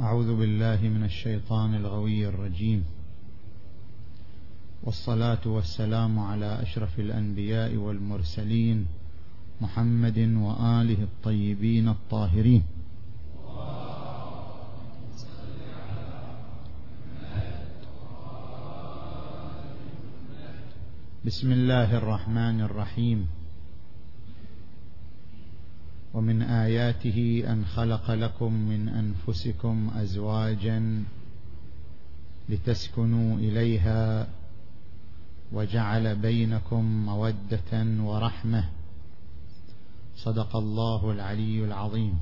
أعوذ 0.00 0.36
بالله 0.36 0.88
من 0.88 1.04
الشيطان 1.04 1.74
الغوي 1.74 2.28
الرجيم. 2.28 2.84
والصلاة 4.82 5.44
والسلام 5.46 6.18
على 6.18 6.62
أشرف 6.62 7.00
الأنبياء 7.00 7.76
والمرسلين 7.76 8.86
محمد 9.60 10.18
وآله 10.18 11.02
الطيبين 11.02 11.88
الطاهرين. 11.88 12.62
بسم 21.24 21.52
الله 21.52 21.98
الرحمن 21.98 22.60
الرحيم. 22.60 23.41
ومن 26.14 26.42
آياته 26.42 27.44
أن 27.46 27.64
خلق 27.64 28.10
لكم 28.10 28.52
من 28.52 28.88
أنفسكم 28.88 29.90
أزواجا 29.94 31.04
لتسكنوا 32.48 33.38
إليها 33.38 34.28
وجعل 35.52 36.16
بينكم 36.16 36.84
مودة 37.06 38.02
ورحمة. 38.02 38.68
صدق 40.16 40.56
الله 40.56 41.10
العلي 41.12 41.64
العظيم. 41.64 42.18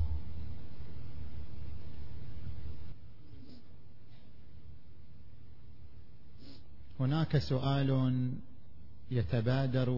هناك 6.99 7.37
سؤال 7.37 8.31
يتبادر 9.11 9.89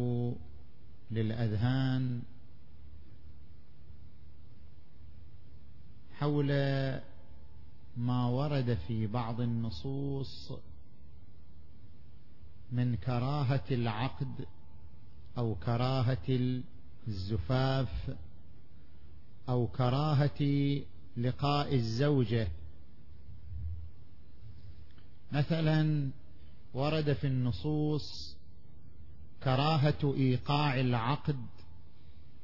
للأذهان 1.11 2.21
حول 6.23 6.47
ما 7.97 8.25
ورد 8.25 8.77
في 8.87 9.07
بعض 9.07 9.41
النصوص 9.41 10.51
من 12.71 12.95
كراهة 12.95 13.63
العقد 13.71 14.47
أو 15.37 15.55
كراهة 15.55 16.53
الزفاف 17.07 18.15
أو 19.49 19.67
كراهة 19.67 20.41
لقاء 21.17 21.75
الزوجة. 21.75 22.47
مثلا 25.31 26.09
ورد 26.73 27.13
في 27.13 27.27
النصوص 27.27 28.37
كراهة 29.43 30.13
إيقاع 30.17 30.79
العقد 30.79 31.45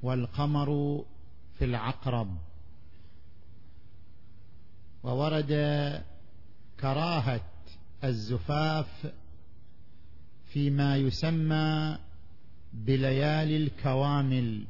والقمر 0.03 1.03
في 1.59 1.66
العقرب. 1.66 2.48
وورد 5.03 5.52
كراهة 6.80 7.45
الزفاف 8.03 9.14
فيما 10.45 10.97
يسمى 10.97 11.97
بليالي 12.73 13.58
الكوامل 13.58 14.66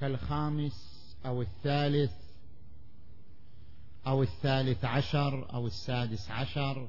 كالخامس 0.00 1.06
أو 1.26 1.42
الثالث 1.42 2.12
أو 4.06 4.22
الثالث 4.22 4.84
عشر 4.84 5.54
أو 5.54 5.66
السادس 5.66 6.30
عشر 6.30 6.88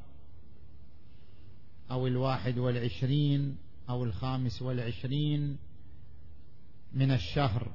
أو 1.91 2.07
الواحد 2.07 2.57
والعشرين 2.57 3.57
أو 3.89 4.03
الخامس 4.03 4.61
والعشرين 4.61 5.57
من 6.93 7.11
الشهر. 7.11 7.71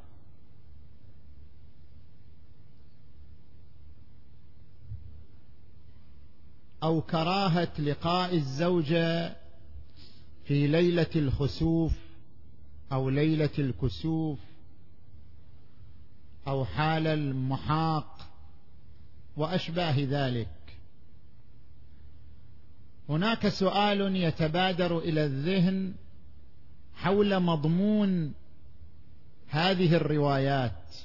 أو 6.83 7.03
كراهة 7.03 7.81
لقاء 7.81 8.35
الزوجة 8.35 9.37
في 10.45 10.67
ليلة 10.67 11.11
الخسوف 11.17 11.93
أو 12.93 13.11
ليلة 13.11 13.51
الكسوف 13.59 14.39
أو 16.49 16.65
حال 16.65 17.07
المحاق 17.07 18.29
وأشباه 19.37 19.95
ذلك. 19.99 20.49
هناك 23.09 23.49
سؤال 23.49 24.17
يتبادر 24.17 24.99
إلى 24.99 25.25
الذهن 25.25 25.95
حول 26.95 27.41
مضمون 27.41 28.35
هذه 29.49 29.95
الروايات. 29.97 30.97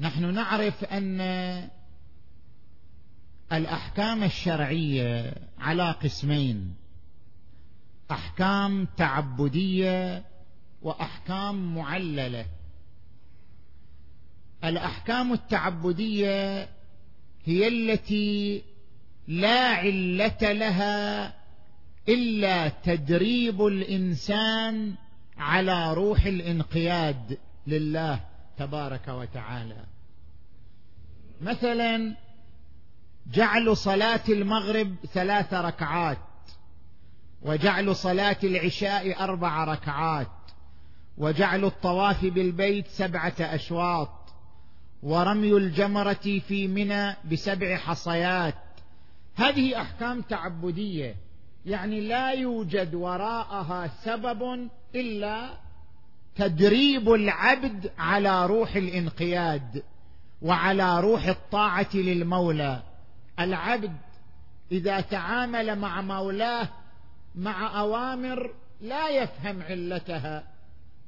نحن 0.00 0.34
نعرف 0.34 0.84
أن 0.84 1.20
الأحكام 3.52 4.22
الشرعية 4.24 5.34
على 5.58 5.90
قسمين. 5.90 6.74
أحكام 8.10 8.86
تعبدية 8.96 10.24
وأحكام 10.82 11.74
معللة. 11.74 12.46
الأحكام 14.64 15.32
التعبدية 15.32 16.68
هي 17.44 17.68
التي 17.68 18.62
لا 19.28 19.68
علة 19.68 20.52
لها 20.52 21.34
إلا 22.08 22.68
تدريب 22.68 23.66
الإنسان 23.66 24.94
على 25.38 25.94
روح 25.94 26.24
الانقياد 26.24 27.38
لله 27.66 28.20
تبارك 28.58 29.08
وتعالى. 29.08 29.84
مثلا 31.40 32.16
جعل 33.26 33.76
صلاة 33.76 34.20
المغرب 34.28 34.94
ثلاث 35.14 35.54
ركعات 35.54 36.18
وجعل 37.42 37.96
صلاة 37.96 38.36
العشاء 38.44 39.24
أربع 39.24 39.64
ركعات 39.64 40.30
وجعل 41.18 41.64
الطواف 41.64 42.24
بالبيت 42.24 42.86
سبعة 42.88 43.34
أشواط 43.40 44.10
ورمي 45.02 45.52
الجمرة 45.52 46.40
في 46.48 46.68
منى 46.68 47.16
بسبع 47.32 47.76
حصيات. 47.76 48.54
هذه 49.36 49.80
أحكام 49.80 50.22
تعبدية 50.22 51.16
يعني 51.66 52.00
لا 52.00 52.30
يوجد 52.30 52.94
وراءها 52.94 53.86
سبب 53.86 54.68
إلا 54.94 55.50
تدريب 56.36 57.12
العبد 57.12 57.90
على 57.98 58.46
روح 58.46 58.76
الانقياد 58.76 59.82
وعلى 60.42 61.00
روح 61.00 61.24
الطاعة 61.24 61.88
للمولى. 61.94 62.82
العبد 63.44 63.96
إذا 64.72 65.00
تعامل 65.00 65.78
مع 65.78 66.00
مولاه 66.00 66.68
مع 67.34 67.80
أوامر 67.80 68.50
لا 68.80 69.08
يفهم 69.08 69.62
علتها 69.62 70.44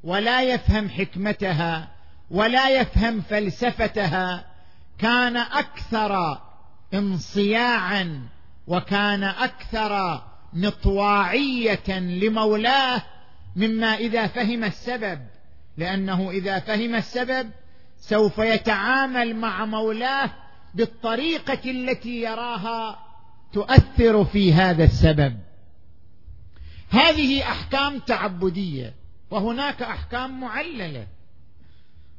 ولا 0.04 0.42
يفهم 0.42 0.88
حكمتها 0.88 1.88
ولا 2.30 2.80
يفهم 2.80 3.20
فلسفتها 3.20 4.44
كان 4.98 5.36
أكثر 5.36 6.42
انصياعا 6.94 8.28
وكان 8.66 9.24
أكثر 9.24 10.22
مطواعية 10.52 11.98
لمولاه 11.98 13.02
مما 13.56 13.94
إذا 13.94 14.26
فهم 14.26 14.64
السبب 14.64 15.20
لأنه 15.76 16.30
إذا 16.30 16.58
فهم 16.58 16.94
السبب 16.94 17.50
سوف 18.00 18.38
يتعامل 18.38 19.36
مع 19.36 19.64
مولاه 19.64 20.30
بالطريقة 20.74 21.70
التي 21.70 22.22
يراها 22.22 22.98
تؤثر 23.52 24.24
في 24.24 24.52
هذا 24.52 24.84
السبب. 24.84 25.38
هذه 26.90 27.42
أحكام 27.42 27.98
تعبدية 27.98 28.94
وهناك 29.30 29.82
أحكام 29.82 30.40
معللة. 30.40 31.06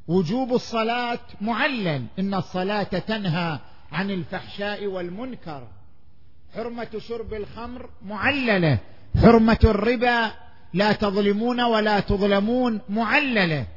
وجوب 0.07 0.53
الصلاة 0.53 1.19
معلل 1.41 2.05
إن 2.19 2.33
الصلاة 2.33 2.83
تنهى 2.83 3.59
عن 3.91 4.11
الفحشاء 4.11 4.85
والمنكر. 4.85 5.67
حرمة 6.55 6.89
شرب 6.97 7.33
الخمر 7.33 7.89
معللة. 8.05 8.79
حرمة 9.21 9.59
الربا 9.63 10.31
لا 10.73 10.91
تظلمون 10.91 11.61
ولا 11.61 11.99
تظلمون 11.99 12.81
معللة. 12.89 13.67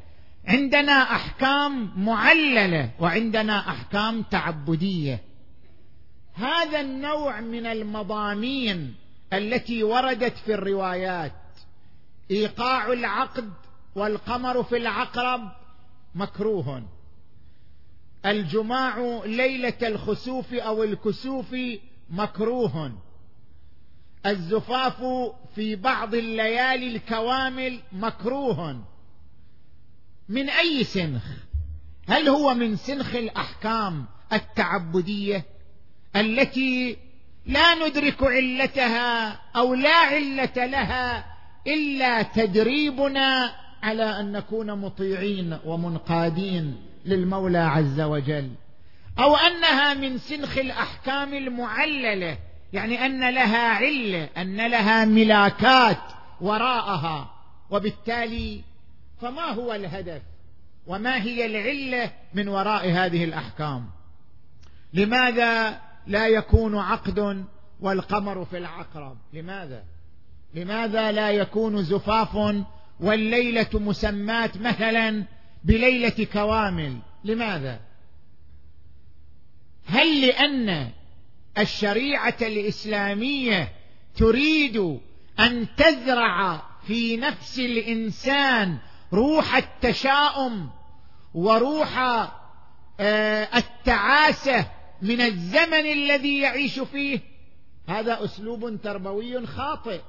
عندنا 0.46 1.02
أحكام 1.02 2.04
معللة 2.04 2.90
وعندنا 3.00 3.58
أحكام 3.58 4.22
تعبدية. 4.22 5.22
هذا 6.34 6.80
النوع 6.80 7.40
من 7.40 7.66
المضامين 7.66 8.94
التي 9.32 9.82
وردت 9.82 10.36
في 10.36 10.54
الروايات. 10.54 11.32
إيقاع 12.30 12.92
العقد 12.92 13.52
والقمر 13.94 14.62
في 14.62 14.76
العقرب 14.76 15.52
مكروه. 16.14 16.82
الجماع 18.26 19.22
ليلة 19.24 19.78
الخسوف 19.82 20.54
أو 20.54 20.84
الكسوف 20.84 21.56
مكروه. 22.10 22.92
الزفاف 24.26 25.02
في 25.54 25.76
بعض 25.76 26.14
الليالي 26.14 26.96
الكوامل 26.96 27.80
مكروه. 27.92 28.84
من 30.28 30.50
أي 30.50 30.84
سنخ؟ 30.84 31.22
هل 32.08 32.28
هو 32.28 32.54
من 32.54 32.76
سنخ 32.76 33.14
الأحكام 33.14 34.06
التعبدية 34.32 35.44
التي 36.16 36.96
لا 37.46 37.74
ندرك 37.74 38.22
علتها 38.22 39.40
أو 39.56 39.74
لا 39.74 39.94
علة 39.96 40.66
لها 40.66 41.24
إلا 41.66 42.22
تدريبنا 42.22 43.54
على 43.82 44.20
أن 44.20 44.32
نكون 44.32 44.72
مطيعين 44.78 45.58
ومنقادين 45.64 46.76
للمولى 47.04 47.58
عز 47.58 48.00
وجل 48.00 48.50
أو 49.18 49.36
أنها 49.36 49.94
من 49.94 50.18
سنخ 50.18 50.58
الأحكام 50.58 51.34
المعللة 51.34 52.38
يعني 52.72 53.06
أن 53.06 53.34
لها 53.34 53.68
علة 53.68 54.28
أن 54.36 54.66
لها 54.66 55.04
ملاكات 55.04 56.02
وراءها 56.40 57.30
وبالتالي 57.70 58.62
فما 59.20 59.50
هو 59.50 59.74
الهدف 59.74 60.22
وما 60.86 61.22
هي 61.22 61.46
العلة 61.46 62.12
من 62.34 62.48
وراء 62.48 62.90
هذه 62.90 63.24
الأحكام؟ 63.24 63.90
لماذا 64.92 65.80
لا 66.06 66.26
يكون 66.26 66.78
عقد 66.78 67.44
والقمر 67.80 68.44
في 68.44 68.58
العقرب؟ 68.58 69.16
لماذا؟ 69.32 69.84
لماذا 70.54 71.12
لا 71.12 71.30
يكون 71.30 71.82
زفاف 71.82 72.64
والليلة 73.00 73.70
مسماة 73.74 74.50
مثلا 74.60 75.24
بليلة 75.64 76.26
كوامل؟ 76.32 76.98
لماذا؟ 77.24 77.80
هل 79.86 80.26
لأن 80.26 80.90
الشريعة 81.58 82.36
الإسلامية 82.42 83.72
تريد 84.16 85.00
أن 85.40 85.66
تزرع 85.76 86.62
في 86.86 87.16
نفس 87.16 87.58
الإنسان 87.58 88.78
روح 89.12 89.56
التشاؤم 89.56 90.70
وروح 91.34 91.98
آه، 93.00 93.48
التعاسة 93.56 94.66
من 95.02 95.20
الزمن 95.20 95.92
الذي 95.92 96.40
يعيش 96.40 96.80
فيه. 96.80 97.20
هذا 97.88 98.24
أسلوب 98.24 98.80
تربوي 98.82 99.46
خاطئ. 99.46 100.00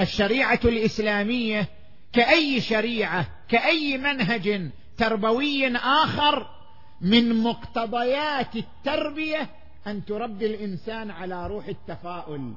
الشريعة 0.00 0.60
الإسلامية 0.64 1.68
كأي 2.12 2.60
شريعة 2.60 3.26
كأي 3.48 3.98
منهج 3.98 4.70
تربوي 4.96 5.76
آخر 5.76 6.46
من 7.00 7.42
مقتضيات 7.42 8.56
التربية 8.56 9.50
أن 9.86 10.04
تربي 10.04 10.46
الإنسان 10.46 11.10
على 11.10 11.46
روح 11.46 11.66
التفاؤل 11.66 12.54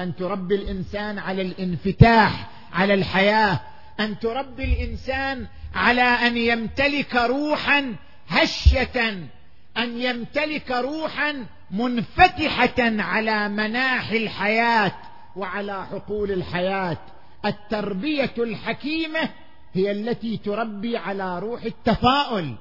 أن 0.00 0.16
تربي 0.16 0.54
الإنسان 0.54 1.18
على 1.18 1.42
الانفتاح 1.42 2.50
على 2.72 2.94
الحياة 2.94 3.60
أن 4.00 4.18
تربي 4.18 4.64
الإنسان 4.64 5.46
على 5.74 6.02
أن 6.02 6.36
يمتلك 6.36 7.14
روحا 7.14 7.96
هشه 8.28 9.28
أن 9.76 10.00
يمتلك 10.02 10.70
روحا 10.70 11.46
منفتحة 11.70 13.02
على 13.02 13.48
مناحي 13.48 14.16
الحياة 14.16 14.92
وعلى 15.36 15.86
حقول 15.86 16.30
الحياة. 16.32 16.98
التربية 17.44 18.34
الحكيمة 18.38 19.30
هي 19.72 19.90
التي 19.90 20.36
تربي 20.36 20.96
على 20.96 21.38
روح 21.38 21.62
التفاؤل. 21.62 22.54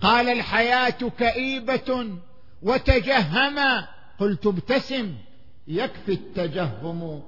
قال 0.00 0.28
الحياة 0.28 1.10
كئيبة 1.18 2.18
وتجهما 2.62 3.88
قلت 4.18 4.46
ابتسم 4.46 5.14
يكفي 5.68 6.12
التجهم 6.12 7.22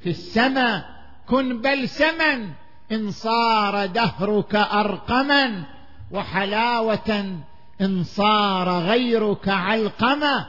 في 0.00 0.10
السماء. 0.10 1.01
كن 1.28 1.60
بلسما 1.62 2.54
إن 2.92 3.10
صار 3.10 3.86
دهرك 3.86 4.54
ارقما 4.54 5.64
وحلاوة 6.10 7.40
إن 7.80 8.04
صار 8.04 8.68
غيرك 8.68 9.48
علقما. 9.48 10.46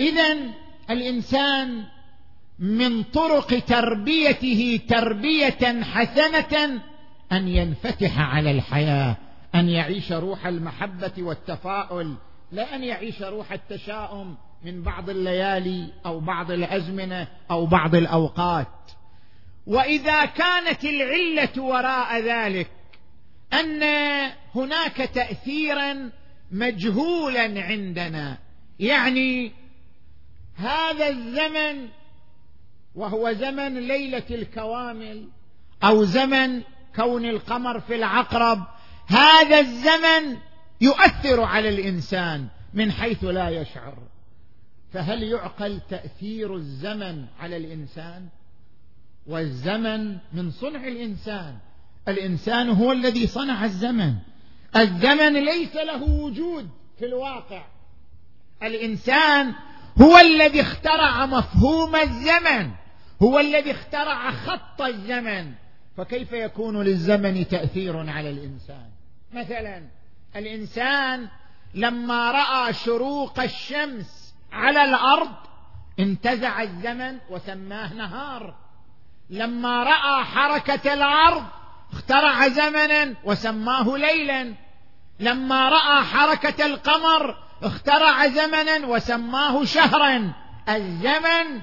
اذا 0.00 0.36
الإنسان 0.90 1.84
من 2.58 3.02
طرق 3.02 3.58
تربيته 3.58 4.80
تربية 4.88 5.82
حسنة 5.82 6.82
أن 7.32 7.48
ينفتح 7.48 8.18
على 8.18 8.50
الحياة 8.50 9.16
أن 9.54 9.68
يعيش 9.68 10.12
روح 10.12 10.46
المحبة 10.46 11.12
والتفاؤل 11.18 12.14
لا 12.52 12.74
أن 12.74 12.84
يعيش 12.84 13.22
روح 13.22 13.52
التشاؤم. 13.52 14.36
من 14.64 14.82
بعض 14.82 15.10
الليالي 15.10 15.92
أو 16.06 16.20
بعض 16.20 16.50
الأزمنة 16.50 17.28
أو 17.50 17.66
بعض 17.66 17.94
الأوقات. 17.94 18.68
وإذا 19.66 20.24
كانت 20.24 20.84
العلة 20.84 21.62
وراء 21.62 22.20
ذلك 22.20 22.70
أن 23.52 23.82
هناك 24.54 24.96
تاثيرا 24.96 26.10
مجهولا 26.52 27.62
عندنا. 27.62 28.38
يعني 28.78 29.52
هذا 30.56 31.08
الزمن 31.08 31.88
وهو 32.94 33.32
زمن 33.32 33.78
ليلة 33.78 34.22
الكوامل 34.30 35.28
أو 35.84 36.04
زمن 36.04 36.62
كون 36.96 37.24
القمر 37.24 37.80
في 37.80 37.94
العقرب 37.94 38.64
هذا 39.06 39.60
الزمن 39.60 40.36
يؤثر 40.80 41.40
على 41.40 41.68
الإنسان 41.68 42.48
من 42.74 42.92
حيث 42.92 43.24
لا 43.24 43.48
يشعر. 43.48 43.98
فهل 44.92 45.22
يعقل 45.22 45.80
تأثير 45.90 46.56
الزمن 46.56 47.24
على 47.40 47.56
الإنسان؟ 47.56 48.28
والزمن 49.26 50.16
من 50.32 50.50
صنع 50.50 50.88
الإنسان. 50.88 51.58
الإنسان 52.08 52.68
هو 52.68 52.92
الذي 52.92 53.26
صنع 53.26 53.64
الزمن. 53.64 54.14
الزمن 54.76 55.44
ليس 55.44 55.76
له 55.76 56.02
وجود 56.02 56.68
في 56.98 57.04
الواقع. 57.04 57.64
الإنسان 58.62 59.54
هو 60.02 60.18
الذي 60.18 60.60
اخترع 60.60 61.26
مفهوم 61.26 61.96
الزمن. 61.96 62.70
هو 63.22 63.38
الذي 63.38 63.70
اخترع 63.70 64.30
خط 64.30 64.82
الزمن. 64.82 65.52
فكيف 65.96 66.32
يكون 66.32 66.82
للزمن 66.82 67.48
تأثير 67.48 68.10
على 68.10 68.30
الإنسان؟ 68.30 68.90
مثلا 69.32 69.82
الإنسان 70.36 71.28
لما 71.74 72.30
رأى 72.30 72.72
شروق 72.72 73.40
الشمس 73.40 74.17
على 74.52 74.84
الأرض 74.84 75.30
انتزع 76.00 76.62
الزمن 76.62 77.18
وسماه 77.30 77.94
نهار. 77.94 78.54
لما 79.30 79.82
رأى 79.82 80.24
حركة 80.24 80.94
الأرض 80.94 81.44
اخترع 81.92 82.48
زمنا 82.48 83.14
وسماه 83.24 83.96
ليلا. 83.96 84.54
لما 85.20 85.68
رأى 85.68 86.04
حركة 86.04 86.66
القمر 86.66 87.36
اخترع 87.62 88.26
زمنا 88.26 88.86
وسماه 88.86 89.64
شهرا. 89.64 90.32
الزمن 90.68 91.60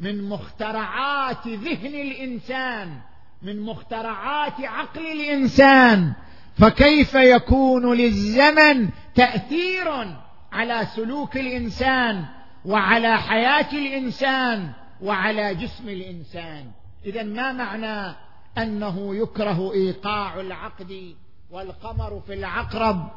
من 0.00 0.28
مخترعات 0.28 1.48
ذهن 1.48 1.94
الإنسان 1.94 3.00
من 3.42 3.60
مخترعات 3.60 4.60
عقل 4.60 5.06
الإنسان. 5.06 6.12
فكيف 6.58 7.14
يكون 7.14 7.96
للزمن 7.96 8.88
تأثير؟ 9.14 10.06
على 10.52 10.86
سلوك 10.96 11.36
الإنسان 11.36 12.24
وعلى 12.64 13.18
حياة 13.18 13.72
الإنسان 13.72 14.72
وعلى 15.02 15.54
جسم 15.54 15.88
الإنسان. 15.88 16.70
اذا 17.04 17.22
ما 17.22 17.52
معنى 17.52 18.16
أنه 18.58 19.16
يكره 19.16 19.72
إيقاع 19.72 20.40
العقد 20.40 21.14
والقمر 21.50 22.20
في 22.26 22.34
العقرب 22.34 23.10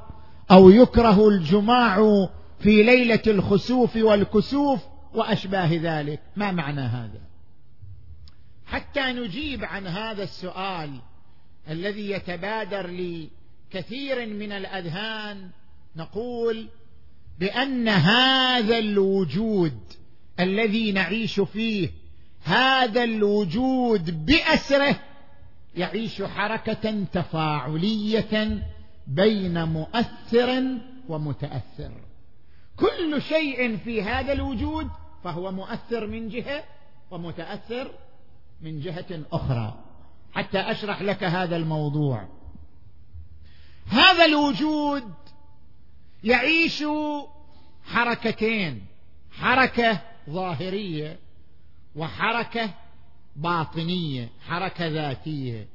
أو 0.51 0.69
يكره 0.69 1.27
الجماع 1.27 2.27
في 2.59 2.83
ليلة 2.83 3.21
الخسوف 3.27 3.95
والكسوف 3.95 4.79
وأشباه 5.13 5.69
ذلك؟ 5.73 6.21
ما 6.35 6.51
معنى 6.51 6.81
هذا؟ 6.81 7.21
حتى 8.65 9.13
نجيب 9.13 9.65
عن 9.65 9.87
هذا 9.87 10.23
السؤال 10.23 10.99
الذي 11.69 12.11
يتبادر 12.11 12.87
لكثير 12.87 14.25
من 14.25 14.51
الأذهان 14.51 15.49
نقول 15.95 16.67
بأن 17.39 17.87
هذا 17.87 18.77
الوجود 18.77 19.79
الذي 20.39 20.91
نعيش 20.91 21.39
فيه 21.39 21.89
هذا 22.43 23.03
الوجود 23.03 24.25
بأسره 24.25 24.99
يعيش 25.75 26.21
حركة 26.21 27.03
تفاعلية 27.03 28.63
بين 29.07 29.63
مؤثر 29.63 30.63
ومتأثر. 31.09 31.91
كل 32.75 33.21
شيء 33.21 33.77
في 33.77 34.01
هذا 34.01 34.33
الوجود 34.33 34.87
فهو 35.23 35.51
مؤثر 35.51 36.07
من 36.07 36.29
جهة 36.29 36.63
ومتأثر 37.11 37.91
من 38.61 38.79
جهة 38.79 39.21
أخرى. 39.31 39.83
حتى 40.33 40.59
أشرح 40.59 41.01
لك 41.01 41.23
هذا 41.23 41.55
الموضوع. 41.55 42.27
هذا 43.87 44.25
الوجود 44.25 45.13
يعيش 46.23 46.83
حركتين 47.85 48.85
حركة 49.31 50.01
ظاهرية 50.29 51.19
وحركة 51.95 52.69
باطنية 53.35 54.29
حركة 54.47 54.87
ذاتية. 54.87 55.67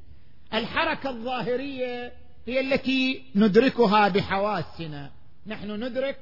الحركة 0.55 1.11
الظاهرية 1.11 2.13
هي 2.47 2.61
التي 2.61 3.23
ندركها 3.35 4.09
بحواسنا. 4.09 5.11
نحن 5.47 5.85
ندرك 5.85 6.19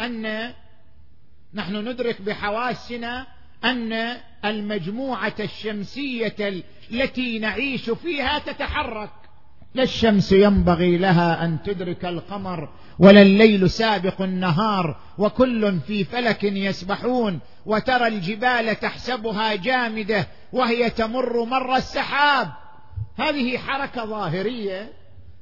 أن 0.00 0.52
نحن 1.54 1.88
ندرك 1.88 2.22
بحواسنا 2.22 3.26
أن 3.64 3.92
المجموعة 4.44 5.34
الشمسية 5.40 6.62
التي 6.90 7.38
نعيش 7.38 7.90
فيها 7.90 8.38
تتحرك. 8.38 9.21
لا 9.74 9.82
الشمس 9.82 10.32
ينبغي 10.32 10.98
لها 10.98 11.44
أن 11.44 11.62
تدرك 11.62 12.04
القمر 12.04 12.68
ولا 12.98 13.22
الليل 13.22 13.70
سابق 13.70 14.22
النهار 14.22 14.96
وكل 15.18 15.80
في 15.80 16.04
فلك 16.04 16.44
يسبحون 16.44 17.40
وترى 17.66 18.08
الجبال 18.08 18.80
تحسبها 18.80 19.54
جامدة 19.54 20.26
وهي 20.52 20.90
تمر 20.90 21.44
مر 21.44 21.76
السحاب. 21.76 22.52
هذه 23.16 23.58
حركة 23.58 24.04
ظاهرية 24.04 24.92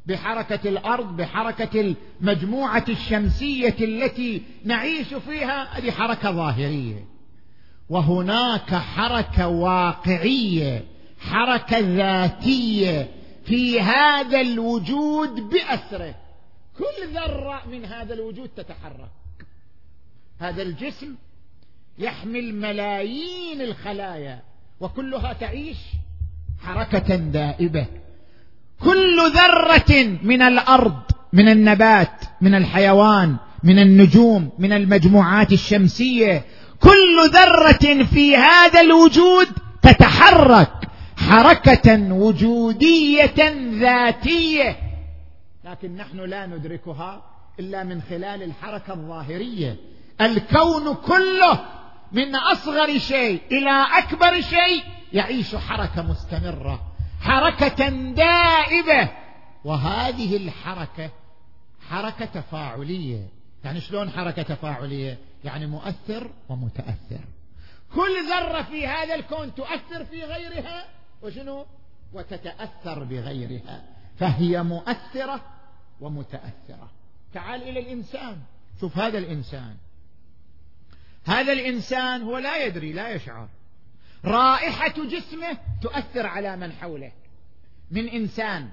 بحركة 0.06 0.68
الأرض 0.68 1.16
بحركة 1.16 1.94
المجموعة 2.20 2.84
الشمسية 2.88 3.76
التي 3.80 4.42
نعيش 4.64 5.14
فيها 5.14 5.78
هذه 5.78 5.90
حركة 5.90 6.30
ظاهرية. 6.30 7.04
وهناك 7.88 8.74
حركة 8.74 9.48
واقعية 9.48 10.84
حركة 11.18 11.78
ذاتية 11.78 13.19
في 13.50 13.80
هذا 13.80 14.40
الوجود 14.40 15.28
بأسره. 15.28 16.14
كل 16.78 17.14
ذرة 17.14 17.62
من 17.70 17.84
هذا 17.84 18.14
الوجود 18.14 18.48
تتحرك. 18.56 19.10
هذا 20.38 20.62
الجسم 20.62 21.14
يحمل 21.98 22.54
ملايين 22.54 23.60
الخلايا 23.60 24.42
وكلها 24.80 25.32
تعيش 25.32 25.76
حركة 26.64 27.16
دائبة. 27.16 27.86
كل 28.80 29.30
ذرة 29.30 30.18
من 30.22 30.42
الأرض 30.42 31.02
من 31.32 31.48
النبات 31.48 32.24
من 32.40 32.54
الحيوان 32.54 33.36
من 33.62 33.78
النجوم 33.78 34.52
من 34.58 34.72
المجموعات 34.72 35.52
الشمسية 35.52 36.44
كل 36.80 37.30
ذرة 37.32 38.04
في 38.04 38.36
هذا 38.36 38.80
الوجود 38.80 39.48
تتحرك. 39.82 40.79
حركة 41.30 42.12
وجودية 42.12 43.34
ذاتية. 43.80 44.76
لكن 45.64 45.96
نحن 45.96 46.20
لا 46.20 46.46
ندركها 46.46 47.22
إلا 47.60 47.84
من 47.84 48.02
خلال 48.02 48.42
الحركة 48.42 48.92
الظاهرية. 48.92 49.76
الكون 50.20 50.94
كله 50.94 51.60
من 52.12 52.36
أصغر 52.36 52.98
شيء 52.98 53.40
إلى 53.52 53.86
أكبر 53.98 54.40
شيء 54.40 54.84
يعيش 55.12 55.56
حركة 55.56 56.02
مستمرة 56.02 56.80
حركة 57.20 57.88
دائبة. 58.12 59.10
وهذه 59.64 60.36
الحركة 60.36 61.10
حركة 61.90 62.24
تفاعلية. 62.24 63.28
يعني 63.64 63.80
شلون 63.80 64.10
حركة 64.10 64.42
تفاعلية؟ 64.42 65.18
يعني 65.44 65.66
مؤثر 65.66 66.30
ومتأثر. 66.48 67.24
كل 67.94 68.28
ذرة 68.28 68.62
في 68.62 68.86
هذا 68.86 69.14
الكون 69.14 69.54
تؤثر 69.54 70.04
في 70.04 70.24
غيرها؟ 70.24 70.99
وشنو؟ 71.22 71.66
وتتأثر 72.12 73.04
بغيرها. 73.04 73.84
فهي 74.18 74.62
مؤثرة 74.62 75.40
ومتأثرة. 76.00 76.90
تعال 77.34 77.62
إلى 77.62 77.80
الإنسان. 77.80 78.36
شوف 78.80 78.98
هذا 78.98 79.18
الإنسان. 79.18 79.76
هذا 81.24 81.52
الإنسان 81.52 82.22
هو 82.22 82.38
لا 82.38 82.64
يدري 82.64 82.92
لا 82.92 83.08
يشعر. 83.08 83.48
رائحة 84.24 84.94
جسمه 85.04 85.58
تؤثر 85.82 86.26
على 86.26 86.56
من 86.56 86.72
حوله. 86.72 87.12
من 87.90 88.08
إنسان 88.08 88.68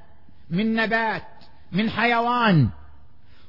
من 0.49 0.75
نبات 0.75 1.27
من 1.71 1.89
حيوان. 1.89 2.69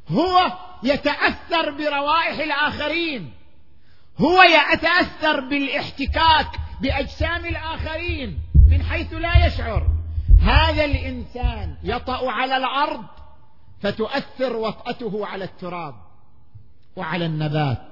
هو 0.09 0.59
يتأثر 0.83 1.71
بروائح 1.71 2.39
الآخرين. 2.39 3.33
هو 4.19 4.43
يتأثر 4.43 5.41
بالإحتكاك 5.41 6.61
بأجسام 6.81 7.47
الآخرين. 7.47 8.39
من 8.69 8.83
حيث 8.83 9.13
لا 9.13 9.47
يشعر. 9.47 9.87
هذا 10.41 10.85
الإنسان 10.85 11.77
يطأ 11.85 12.31
على 12.31 12.57
الأرض 12.57 13.05
فتؤثر 13.81 14.57
وطأته 14.57 15.27
على 15.27 15.45
التراب 15.45 15.95
وعلى 16.97 17.27
النبات 17.27 17.83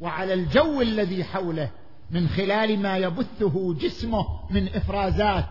وعلى 0.00 0.34
الجو 0.34 0.80
الذي 0.80 1.24
حوله 1.24 1.70
من 2.10 2.28
خلال 2.28 2.82
ما 2.82 2.96
يبثه 2.96 3.74
جسمه 3.74 4.26
من 4.50 4.68
إفرازات. 4.68 5.46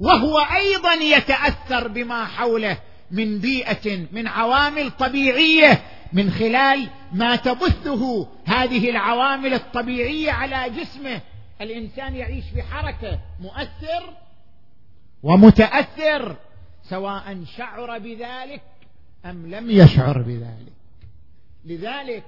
وهو 0.00 0.38
أيضا 0.38 0.94
يتأثر 0.94 1.88
بما 1.88 2.24
حوله 2.24 2.78
من 3.10 3.38
بيئة 3.38 4.06
من 4.12 4.28
عوامل 4.28 4.90
طبيعية 4.90 5.82
من 6.12 6.30
خلال 6.30 6.88
ما 7.12 7.36
تبثه 7.36 8.28
هذه 8.44 8.90
العوامل 8.90 9.54
الطبيعية 9.54 10.32
على 10.32 10.70
جسمه. 10.70 11.20
الإنسان 11.62 12.16
يعيش 12.16 12.44
في 12.54 12.62
حركه 12.62 13.20
مؤثر 13.40 14.16
ومتأثر 15.22 16.36
سواء 16.82 17.44
شعر 17.44 17.98
بذلك 17.98 18.62
أم 19.24 19.54
لم 19.54 19.70
يشعر 19.70 20.22
بذلك. 20.22 20.72
لذلك 21.64 22.24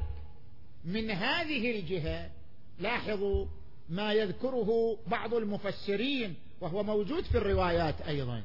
من 0.85 1.11
هذه 1.11 1.79
الجهة 1.79 2.31
لاحظوا 2.79 3.47
ما 3.88 4.12
يذكره 4.12 4.99
بعض 5.07 5.35
المفسرين 5.35 6.35
وهو 6.61 6.83
موجود 6.83 7.25
في 7.25 7.38
الروايات 7.38 8.00
أيضا 8.00 8.43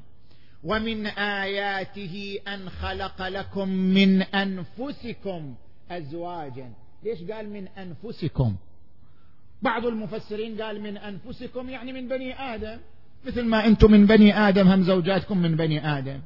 ومن 0.64 1.08
آياته 1.18 2.40
أن 2.48 2.70
خلق 2.70 3.28
لكم 3.28 3.70
من 3.70 4.22
أنفسكم 4.22 5.56
ازواجا. 5.92 6.74
ليش 7.04 7.24
قال 7.32 7.50
من 7.50 7.68
أنفسكم؟ 7.68 8.56
بعض 9.62 9.86
المفسرين 9.86 10.62
قال 10.62 10.82
من 10.82 10.98
أنفسكم 10.98 11.70
يعني 11.70 11.94
من 11.94 12.08
بني 12.08 12.40
آدم. 12.54 12.80
مثل 13.26 13.46
ما 13.46 13.66
أنتم 13.66 13.92
من 13.92 14.06
بني 14.06 14.38
آدم 14.38 14.68
هم 14.68 14.84
زوجاتكم 14.84 15.38
من 15.38 15.56
بني 15.56 15.98
آدم. 15.98 16.22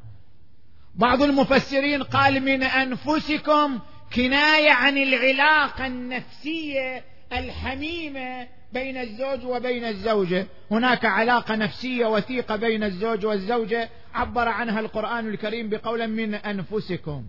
بعض 0.95 1.21
المفسرين 1.23 2.03
قال 2.03 2.41
من 2.41 2.63
أنفسكم 2.63 3.79
كناية 4.15 4.71
عن 4.71 4.97
العلاقة 4.97 5.87
النفسية 5.87 7.03
الحميمة 7.33 8.47
بين 8.73 8.97
الزوج 8.97 9.45
وبين 9.45 9.83
الزوجة. 9.85 10.47
هناك 10.71 11.05
علاقة 11.05 11.55
نفسية 11.55 12.05
وثيقة 12.05 12.55
بين 12.55 12.83
الزوج 12.83 13.25
والزوجة. 13.25 13.89
عبر 14.13 14.47
عنها 14.47 14.79
القرآن 14.79 15.29
الكريم 15.29 15.69
بقول 15.69 16.07
من 16.07 16.35
أنفسكم. 16.35 17.23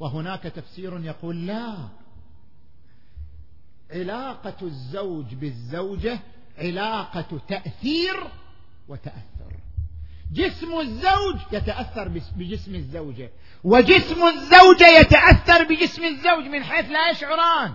وهناك 0.00 0.42
تفسير 0.42 1.00
يقول 1.04 1.46
لا. 1.46 1.74
علاقة 3.92 4.56
الزوج 4.62 5.34
بالزوجة 5.34 6.18
علاقة 6.58 7.40
تأثير 7.48 8.16
وتأثر. 8.88 9.52
جسم 10.32 10.78
الزوج 10.78 11.36
يتأثر 11.52 12.08
بجسم 12.36 12.74
الزوجة. 12.74 13.30
وجسم 13.64 14.24
الزوجة 14.24 14.98
يتأثر 15.00 15.64
بجسم 15.64 16.04
الزوج 16.04 16.44
من 16.44 16.64
حيث 16.64 16.90
لا 16.90 17.10
يشعران. 17.10 17.74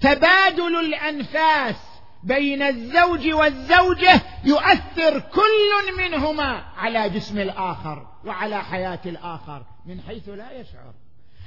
تبادل 0.00 0.76
الأنفاس 0.80 1.76
بين 2.22 2.62
الزوج 2.62 3.32
والزوجة 3.32 4.22
يؤثر 4.44 5.20
كل 5.20 5.98
منهما 5.98 6.64
على 6.76 7.10
جسم 7.10 7.38
الآخر 7.38 8.06
وعلى 8.24 8.64
حياة 8.64 9.00
الآخر 9.06 9.66
من 9.86 10.00
حيث 10.00 10.28
لا 10.28 10.52
يشعر. 10.52 10.94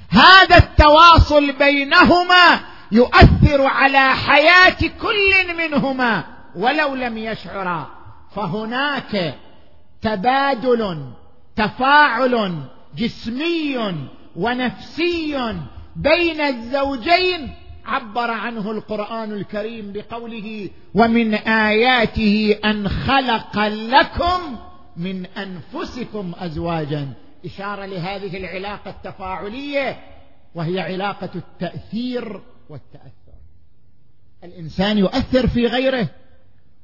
هذا 0.10 0.58
التواصل 0.58 1.52
بينهما 1.52 2.60
يؤثر 2.92 3.62
على 3.62 4.10
حياة 4.10 4.78
كل 5.02 5.58
منهما 5.58 6.24
ولو 6.56 6.96
لم 6.96 7.18
يشعرا. 7.18 7.88
فهناك 8.36 9.36
تبادل 10.02 11.12
تفاعل 11.56 12.54
جسمي 12.98 13.96
ونفسي 14.36 15.54
بين 15.96 16.42
الزوجين. 16.42 17.54
عبر 17.86 18.32
عنه 18.32 18.72
القرآن 18.72 19.32
الكريم 19.32 19.94
بقوله 19.94 20.70
ومن 20.96 21.34
آياته 21.34 22.60
أن 22.66 22.90
خلق 22.90 23.68
لكم 23.68 24.58
من 24.98 25.26
أنفسكم 25.26 26.32
ازواجا. 26.40 27.08
إشارة 27.46 27.86
لهذه 27.86 28.38
العلاقة 28.38 28.90
التفاعلية 28.92 30.00
وهي 30.56 30.80
علاقة 30.80 31.30
التأثير 31.36 32.42
والتأثر. 32.70 33.40
الإنسان 34.44 34.98
يؤثر 34.98 35.48
في 35.48 35.66
غيره 35.66 36.10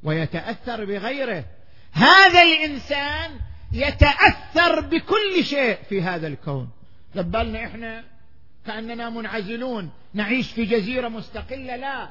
ويتأثر 0.03 0.85
بغيره. 0.85 1.45
هذا 1.91 2.41
الإنسان 2.43 3.31
يتأثر 3.71 4.79
بكل 4.79 5.43
شيء 5.43 5.77
في 5.89 6.01
هذا 6.01 6.27
الكون. 6.27 6.69
لبالنا 7.15 7.65
إحنا 7.65 8.03
كأننا 8.65 9.09
منعزلون. 9.09 9.89
نعيش 10.13 10.51
في 10.51 10.65
جزيرة 10.65 11.07
مستقلة؟ 11.07 11.75
لا. 11.75 12.09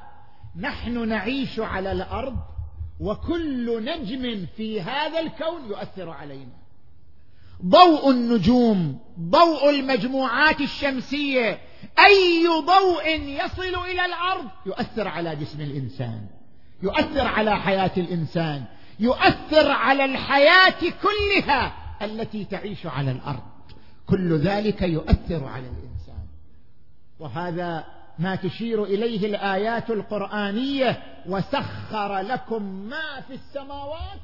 نحن 0.56 1.08
نعيش 1.08 1.60
على 1.60 1.92
الأرض 1.92 2.36
وكل 3.00 3.84
نجم 3.84 4.46
في 4.56 4.80
هذا 4.80 5.20
الكون 5.20 5.68
يؤثر 5.68 6.10
علينا. 6.10 6.63
ضوء 7.66 8.10
النجوم 8.10 8.98
ضوء 9.20 9.70
المجموعات 9.70 10.60
الشمسية. 10.60 11.58
أي 11.98 12.46
ضوء 12.46 13.08
يصل 13.20 13.84
إلى 13.90 14.06
الأرض؟ 14.06 14.44
يؤثر 14.66 15.08
على 15.08 15.36
جسم 15.36 15.60
الإنسان. 15.60 16.26
يؤثر 16.82 17.26
على 17.26 17.56
حياة 17.56 17.90
الإنسان. 17.96 18.64
يؤثر 19.00 19.70
على 19.70 20.04
الحياة 20.04 20.80
كلها 21.02 21.74
التي 22.02 22.44
تعيش 22.44 22.86
على 22.86 23.10
الأرض. 23.10 23.42
كل 24.06 24.38
ذلك 24.38 24.82
يؤثر 24.82 25.44
على 25.44 25.66
الإنسان. 25.66 26.24
وهذا 27.20 27.84
ما 28.18 28.36
تشير 28.36 28.84
إليه 28.84 29.26
الآيات 29.26 29.90
القرآنية 29.90 31.02
وسخر 31.26 32.18
لكم 32.18 32.62
ما 32.62 33.20
في 33.28 33.34
السماوات 33.34 34.20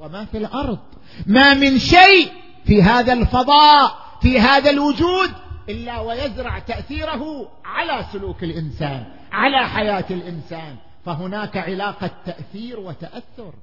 وما 0.00 0.24
في 0.24 0.38
الأرض. 0.38 0.78
ما 1.26 1.54
من 1.54 1.78
شيء 1.78 2.32
في 2.64 2.82
هذا 2.82 3.12
الفضاء 3.12 3.98
في 4.22 4.40
هذا 4.40 4.70
الوجود 4.70 5.30
إلا 5.68 6.00
ويزرع 6.00 6.58
تأثيره 6.58 7.48
على 7.64 8.04
سلوك 8.12 8.44
الإنسان 8.44 9.04
على 9.32 9.68
حياة 9.68 10.04
الإنسان. 10.10 10.76
فهناك 11.04 11.56
علاقة 11.56 12.10
تأثير 12.26 12.80
وتأثر. 12.80 13.54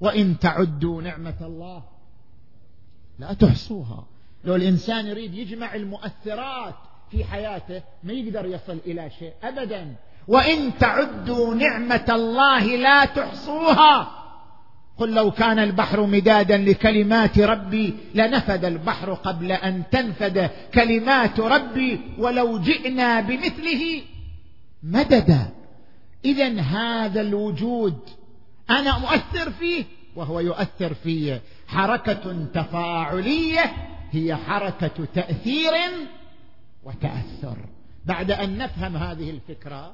وإن 0.00 0.38
تعدوا 0.38 1.02
نعمة 1.02 1.34
الله 1.40 1.82
لا 3.18 3.32
تحصوها. 3.32 4.06
لو 4.44 4.56
الإنسان 4.56 5.06
يريد 5.06 5.34
يجمع 5.34 5.74
المؤثرات 5.74 6.74
في 7.10 7.24
حياته 7.24 7.82
ما 8.02 8.12
يقدر 8.12 8.46
يصل 8.46 8.78
إلى 8.86 9.10
شيء 9.18 9.32
ابدا. 9.42 9.96
وإن 10.28 10.78
تعدوا 10.78 11.54
نعمة 11.54 12.04
الله 12.08 12.76
لا 12.76 13.04
تحصوها. 13.04 14.21
قل 14.98 15.14
لو 15.14 15.30
كان 15.30 15.58
البحر 15.58 16.06
مدادا 16.06 16.56
لكلمات 16.56 17.38
ربي 17.38 17.94
لنفد 18.14 18.64
البحر 18.64 19.14
قبل 19.14 19.52
أن 19.52 19.82
تنفد 19.90 20.50
كلمات 20.74 21.40
ربي 21.40 22.00
ولو 22.18 22.58
جئنا 22.58 23.20
بمثله 23.20 24.02
مددا. 24.82 25.50
اذا 26.24 26.60
هذا 26.60 27.20
الوجود 27.20 27.98
أنا 28.70 28.98
مؤثر 28.98 29.50
فيه 29.50 29.84
وهو 30.16 30.40
يؤثر 30.40 30.94
في 30.94 31.40
حركة 31.68 32.46
تفاعلية 32.54 33.72
هي 34.10 34.36
حركة 34.36 35.06
تأثير 35.14 35.72
وتأثر. 36.84 37.56
بعد 38.04 38.30
أن 38.30 38.58
نفهم 38.58 38.96
هذه 38.96 39.30
الفكرة 39.30 39.92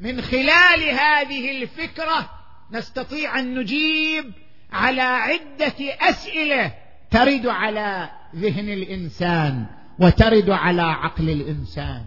من 0.00 0.20
خلال 0.20 0.82
هذه 0.82 1.62
الفكرة 1.62 2.35
نستطيع 2.72 3.38
أن 3.38 3.58
نجيب 3.58 4.32
على 4.72 5.00
عدة 5.00 5.74
أسئلة 6.10 6.74
ترد 7.10 7.46
على 7.46 8.10
ذهن 8.34 8.68
الإنسان 8.68 9.66
وترد 9.98 10.50
على 10.50 10.82
عقل 10.82 11.30
الإنسان. 11.30 12.04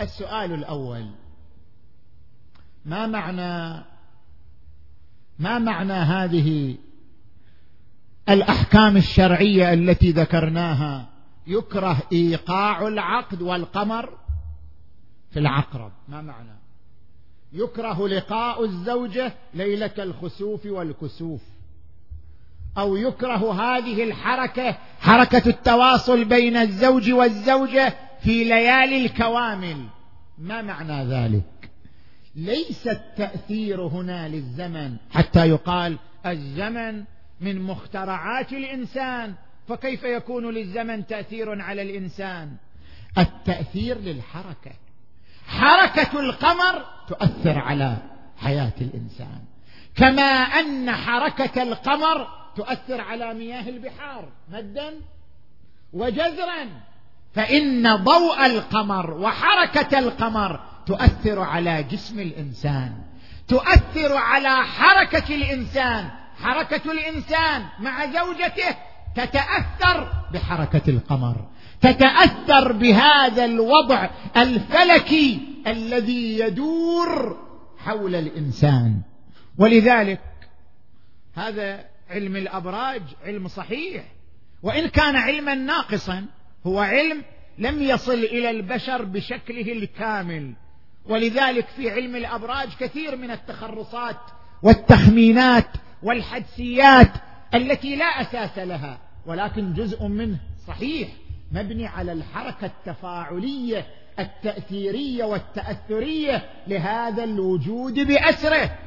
السؤال 0.00 0.52
الأول 0.52 1.10
ما 2.84 3.06
معنى 3.06 3.84
ما 5.38 5.58
معنى 5.58 5.92
هذه 5.92 6.78
الأحكام 8.28 8.96
الشرعية 8.96 9.72
التي 9.72 10.10
ذكرناها؟ 10.12 11.08
يكره 11.46 12.02
إيقاع 12.12 12.88
العقد 12.88 13.42
والقمر 13.42 14.18
في 15.30 15.38
العقرب. 15.38 15.92
ما 16.08 16.22
معنى؟ 16.22 16.58
يكره 17.52 18.08
لقاء 18.08 18.64
الزوجة 18.64 19.32
ليلة 19.54 19.94
الخسوف 19.98 20.66
والكسوف. 20.66 21.40
أو 22.78 22.96
يكره 22.96 23.52
هذه 23.52 24.04
الحركة 24.04 24.78
حركة 25.00 25.48
التواصل 25.48 26.24
بين 26.24 26.56
الزوج 26.56 27.12
والزوجة 27.12 27.94
في 28.20 28.44
ليالي 28.44 29.06
الكوامل. 29.06 29.86
ما 30.38 30.62
معنى 30.62 31.04
ذلك؟ 31.04 31.70
ليس 32.34 32.88
التأثير 32.88 33.80
هنا 33.80 34.28
للزمن. 34.28 34.96
حتى 35.10 35.48
يقال 35.48 35.98
الزمن 36.26 37.04
من 37.40 37.62
مخترعات 37.62 38.52
الإنسان 38.52 39.34
فكيف 39.68 40.02
يكون 40.02 40.54
للزمن 40.54 41.06
تأثير 41.06 41.62
على 41.62 41.82
الإنسان؟ 41.82 42.56
التأثير 43.18 43.98
للحركة. 43.98 44.72
حركة 45.48 46.20
القمر 46.20 46.84
تؤثر 47.08 47.58
على 47.58 47.96
حياة 48.36 48.72
الإنسان. 48.80 49.40
كما 49.96 50.22
أن 50.32 50.92
حركة 50.92 51.62
القمر 51.62 52.28
تؤثر 52.56 53.00
على 53.00 53.34
مياه 53.34 53.68
البحار 53.68 54.28
مدا 54.48 54.94
وجزرا 55.92 56.66
فإن 57.34 57.96
ضوء 57.96 58.46
القمر 58.46 59.10
وحركة 59.10 59.98
القمر 59.98 60.60
تؤثر 60.86 61.40
على 61.40 61.82
جسم 61.82 62.20
الإنسان. 62.20 62.92
تؤثر 63.48 64.16
على 64.16 64.56
حركة 64.64 65.34
الإنسان. 65.34 66.10
حركة 66.42 66.92
الإنسان 66.92 67.66
مع 67.78 68.06
زوجته 68.06 68.76
تتأثر 69.14 70.12
بحركة 70.32 70.90
القمر. 70.90 71.36
تتأثر 71.80 72.72
بهذا 72.72 73.44
الوضع 73.44 74.10
الفلكي 74.36 75.40
الذي 75.66 76.38
يدور 76.38 77.38
حول 77.78 78.14
الإنسان. 78.14 79.00
ولذلك 79.58 80.20
هذا 81.34 81.84
علم 82.10 82.36
الأبراج 82.36 83.02
علم 83.24 83.48
صحيح. 83.48 84.04
وإن 84.62 84.88
كان 84.88 85.16
علما 85.16 85.54
ناقصا 85.54 86.26
هو 86.66 86.80
علم 86.80 87.22
لم 87.58 87.82
يصل 87.82 88.18
إلى 88.18 88.50
البشر 88.50 89.04
بشكله 89.04 89.72
الكامل. 89.72 90.54
ولذلك 91.06 91.66
في 91.76 91.90
علم 91.90 92.16
الأبراج 92.16 92.68
كثير 92.80 93.16
من 93.16 93.30
التخرصات 93.30 94.20
والتخمينات 94.62 95.68
والحدسيات 96.02 97.12
التي 97.54 97.96
لا 97.96 98.04
أساس 98.04 98.58
لها 98.58 98.98
ولكن 99.26 99.72
جزء 99.72 100.06
منه 100.06 100.38
صحيح. 100.66 101.08
مبني 101.52 101.86
على 101.86 102.12
الحركة 102.12 102.66
التفاعلية 102.66 103.86
التأثيرية 104.18 105.24
والتأثرية 105.24 106.50
لهذا 106.66 107.24
الوجود 107.24 107.94
بأسره. 107.94 108.78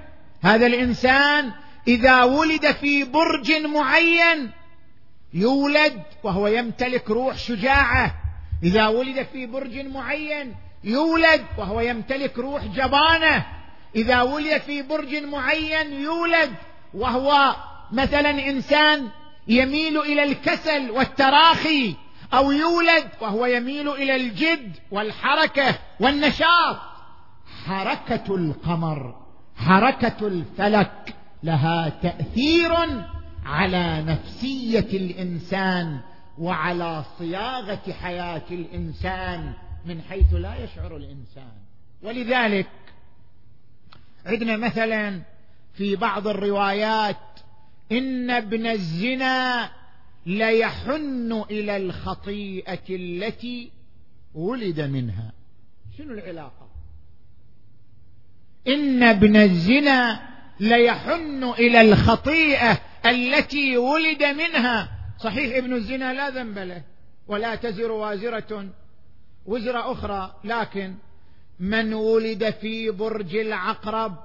هذا 0.41 0.67
الإنسان 0.67 1.51
إذا 1.87 2.23
ولد 2.23 2.71
في 2.71 3.03
برج 3.03 3.51
معين 3.51 4.51
يولد 5.33 6.01
وهو 6.23 6.47
يمتلك 6.47 7.09
روح 7.09 7.37
شجاعة. 7.37 8.15
إذا 8.63 8.87
ولد 8.87 9.27
في 9.33 9.45
برج 9.45 9.77
معين 9.77 10.55
يولد 10.83 11.45
وهو 11.57 11.81
يمتلك 11.81 12.37
روح 12.37 12.65
جبانة. 12.65 13.45
إذا 13.95 14.21
ولد 14.21 14.61
في 14.61 14.81
برج 14.81 15.15
معين 15.15 15.93
يولد 15.93 16.53
وهو 16.93 17.55
مثلا 17.91 18.29
إنسان 18.29 19.09
يميل 19.47 19.97
إلى 19.99 20.23
الكسل 20.23 20.91
والتراخي. 20.91 21.95
أو 22.33 22.51
يولد 22.51 23.09
وهو 23.21 23.45
يميل 23.45 23.89
إلى 23.89 24.15
الجد 24.15 24.75
والحركة 24.91 25.75
والنشاط. 25.99 26.77
حركة 27.65 28.35
القمر 28.35 29.15
حركة 29.55 30.27
الفلك 30.27 31.15
لها 31.43 31.89
تأثير 31.89 32.71
على 33.45 34.01
نفسية 34.01 34.97
الإنسان 34.97 35.99
وعلى 36.37 37.03
صياغة 37.19 37.91
حياة 38.01 38.43
الإنسان 38.51 39.53
من 39.85 40.01
حيث 40.01 40.33
لا 40.33 40.63
يشعر 40.63 40.97
الإنسان. 40.97 41.51
ولذلك 42.03 42.69
عندنا 44.25 44.57
مثلا 44.57 45.21
في 45.73 45.95
بعض 45.95 46.27
الروايات 46.27 47.17
إن 47.91 48.29
ابن 48.29 48.67
الزنا 48.67 49.69
ليحن 50.25 51.45
إلى 51.51 51.77
الخطيئة 51.77 52.89
التي 52.89 53.71
ولد 54.33 54.81
منها. 54.81 55.31
شنو 55.97 56.13
العلاقة؟ 56.13 56.69
إن 58.67 59.03
ابن 59.03 59.35
الزنا 59.35 60.21
ليحن 60.59 61.43
إلى 61.43 61.81
الخطيئة 61.81 62.81
التي 63.05 63.77
ولد 63.77 64.23
منها. 64.23 64.91
صحيح 65.19 65.57
ابن 65.57 65.73
الزنا 65.73 66.13
لا 66.13 66.29
ذنب 66.29 66.57
له 66.57 66.83
ولا 67.27 67.55
تزر 67.55 67.91
وازرة 67.91 68.69
وزر 69.45 69.91
أخرى 69.91 70.35
لكن 70.43 70.95
من 71.59 71.93
ولد 71.93 72.49
في 72.49 72.91
برج 72.91 73.35
العقرب 73.35 74.17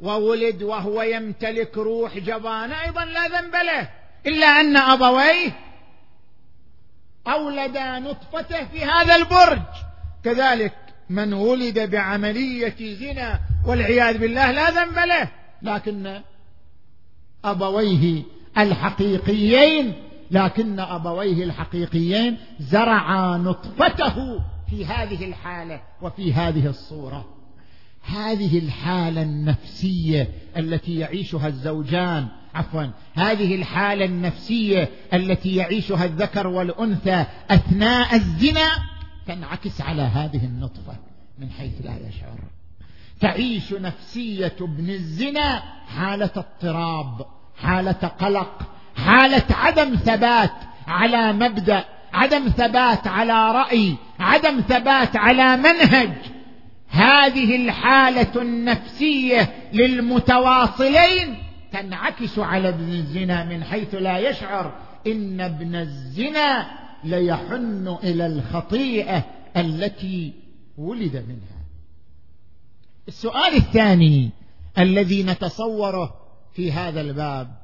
وولد 0.00 0.62
وهو 0.62 1.02
يمتلك 1.02 1.78
روح 1.78 2.18
جبان 2.18 2.72
أيضا 2.72 3.04
لا 3.04 3.28
ذنب 3.28 3.54
له. 3.54 4.05
إلا 4.26 4.46
أن 4.46 4.76
أبويه 4.76 5.52
اولدا 7.26 7.98
نطفته 7.98 8.64
في 8.64 8.84
هذا 8.84 9.16
البرج. 9.16 9.62
كذلك 10.24 10.74
من 11.10 11.32
ولد 11.32 11.90
بعملية 11.90 12.94
زنا 12.94 13.40
والعياذ 13.66 14.18
بالله 14.18 14.50
لا 14.50 14.70
ذنب 14.70 14.98
له. 14.98 15.28
لكن 15.62 16.20
أبويه 17.44 18.22
الحقيقيين 18.58 19.92
لكن 20.30 20.80
أبويه 20.80 21.44
الحقيقيين 21.44 22.38
زرعا 22.60 23.36
نطفته 23.38 24.40
في 24.70 24.86
هذه 24.86 25.24
الحالة 25.24 25.80
وفي 26.02 26.32
هذه 26.32 26.66
الصورة. 26.66 27.36
هذه 28.02 28.58
الحالة 28.58 29.22
النفسية 29.22 30.28
التي 30.56 30.98
يعيشها 30.98 31.48
الزوجان 31.48 32.28
عفوا. 32.56 32.86
هذه 33.14 33.54
الحالة 33.54 34.04
النفسية 34.04 34.88
التي 35.14 35.56
يعيشها 35.56 36.04
الذكر 36.04 36.46
والأنثى 36.46 37.24
أثناء 37.50 38.14
الزنا 38.14 38.68
تنعكس 39.26 39.80
على 39.80 40.02
هذه 40.02 40.44
النطفة 40.44 40.96
من 41.38 41.50
حيث 41.50 41.72
لا 41.84 42.08
يشعر. 42.08 42.38
تعيش 43.20 43.72
نفسية 43.72 44.56
ابن 44.60 44.90
الزنا 44.90 45.62
حالة 45.96 46.30
اضطراب 46.36 47.26
حالة 47.62 48.10
قلق 48.20 48.62
حالة 48.96 49.44
عدم 49.50 49.94
ثبات 49.94 50.52
على 50.86 51.32
مبدأ 51.32 51.84
عدم 52.12 52.48
ثبات 52.48 53.06
على 53.06 53.52
رأي 53.52 53.94
عدم 54.20 54.60
ثبات 54.60 55.16
على 55.16 55.56
منهج. 55.56 56.12
هذه 56.88 57.56
الحالة 57.56 58.42
النفسية 58.42 59.54
للمتواصلين 59.72 61.45
تنعكس 61.80 62.38
على 62.38 62.68
ابن 62.68 62.92
الزنا 62.92 63.44
من 63.44 63.64
حيث 63.64 63.94
لا 63.94 64.18
يشعر 64.18 64.78
إن 65.06 65.40
ابن 65.40 65.74
الزنا 65.74 66.70
ليحن 67.04 67.96
إلى 68.02 68.26
الخطيئة 68.26 69.24
التي 69.56 70.32
ولد 70.78 71.16
منها. 71.16 71.64
السؤال 73.08 73.54
الثاني 73.54 74.30
الذي 74.78 75.22
نتصوره 75.22 76.14
في 76.52 76.72
هذا 76.72 77.00
الباب 77.00 77.56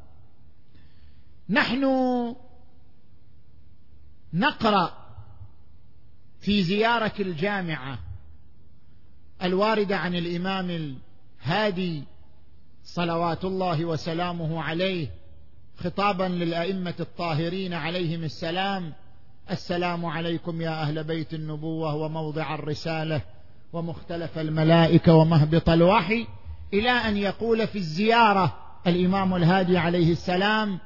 نحن 1.48 1.84
نقرأ 4.32 4.92
في 6.40 6.62
زيارة 6.62 7.12
الجامعة 7.20 7.98
الواردة 9.42 9.96
عن 9.96 10.14
الإمام 10.14 10.94
الهادي 11.44 12.04
صلوات 12.84 13.44
الله 13.44 13.84
وسلامه 13.84 14.62
عليه 14.62 15.08
خطابا 15.76 16.24
للأئمة 16.24 16.94
الطاهرين 17.00 17.72
عليهم 17.72 18.24
السلام. 18.24 18.92
السلام 19.50 20.06
عليكم 20.06 20.60
يا 20.60 20.82
أهل 20.82 21.04
بيت 21.04 21.34
النبوة 21.34 21.94
وموضع 21.94 22.54
الرسالة 22.54 23.20
ومختلف 23.72 24.38
الملائكة 24.38 25.14
ومهبط 25.14 25.68
الوحي. 25.68 26.26
إلى 26.74 26.90
أن 26.90 27.16
يقول 27.16 27.66
في 27.66 27.78
الزيارة 27.78 28.56
الإمام 28.86 29.34
الهادي 29.34 29.78
عليه 29.78 30.12
السلام 30.12 30.78